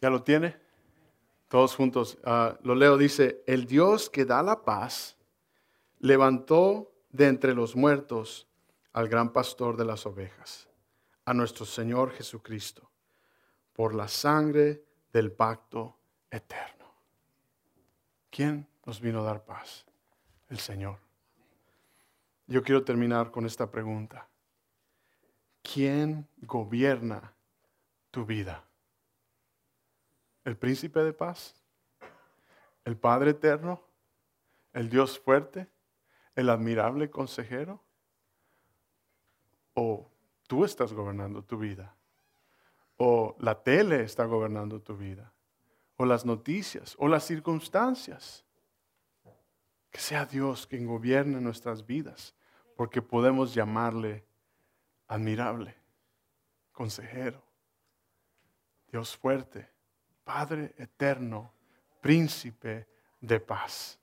¿Ya 0.00 0.10
lo 0.10 0.22
tiene? 0.22 0.56
Todos 1.48 1.74
juntos, 1.76 2.18
ah, 2.24 2.58
lo 2.62 2.74
leo, 2.74 2.96
dice, 2.96 3.42
el 3.46 3.66
Dios 3.66 4.08
que 4.08 4.24
da 4.24 4.42
la 4.42 4.64
paz 4.64 5.16
levantó 5.98 6.92
de 7.10 7.26
entre 7.26 7.54
los 7.54 7.76
muertos 7.76 8.48
al 8.92 9.08
gran 9.08 9.32
pastor 9.32 9.76
de 9.76 9.84
las 9.84 10.06
ovejas, 10.06 10.68
a 11.26 11.34
nuestro 11.34 11.66
Señor 11.66 12.10
Jesucristo, 12.12 12.90
por 13.72 13.94
la 13.94 14.08
sangre 14.08 14.84
del 15.12 15.30
pacto 15.32 15.98
eterno. 16.30 16.94
¿Quién 18.30 18.66
nos 18.86 19.00
vino 19.00 19.20
a 19.20 19.24
dar 19.24 19.44
paz? 19.44 19.86
El 20.52 20.60
Señor. 20.60 20.98
Yo 22.46 22.62
quiero 22.62 22.84
terminar 22.84 23.32
con 23.32 23.44
esta 23.46 23.68
pregunta. 23.68 24.28
¿Quién 25.62 26.28
gobierna 26.42 27.32
tu 28.12 28.24
vida? 28.24 28.62
el 30.44 30.56
príncipe 30.56 31.00
de 31.00 31.12
paz, 31.12 31.54
el 32.84 32.96
Padre 32.96 33.30
eterno, 33.30 33.80
el 34.72 34.88
Dios 34.88 35.18
fuerte, 35.18 35.68
el 36.34 36.50
admirable 36.50 37.10
consejero? 37.10 37.80
¿O 39.74 40.10
tú 40.46 40.64
estás 40.64 40.92
gobernando 40.92 41.42
tu 41.42 41.58
vida? 41.58 41.94
¿O 42.96 43.36
la 43.38 43.62
tele 43.62 44.02
está 44.02 44.24
gobernando 44.24 44.80
tu 44.80 44.96
vida? 44.96 45.32
¿O 45.96 46.04
las 46.04 46.24
noticias? 46.24 46.94
¿O 46.98 47.08
las 47.08 47.24
circunstancias? 47.24 48.44
Que 49.92 50.00
sea 50.00 50.26
Dios 50.26 50.66
quien 50.66 50.86
gobierne 50.86 51.40
nuestras 51.40 51.86
vidas, 51.86 52.34
porque 52.76 53.00
podemos 53.00 53.54
llamarle 53.54 54.24
admirable, 55.06 55.76
consejero, 56.72 57.40
Dios 58.90 59.16
fuerte, 59.16 59.70
Padre 60.24 60.74
eterno, 60.78 61.52
príncipe 62.00 62.88
de 63.20 63.38
paz. 63.38 63.98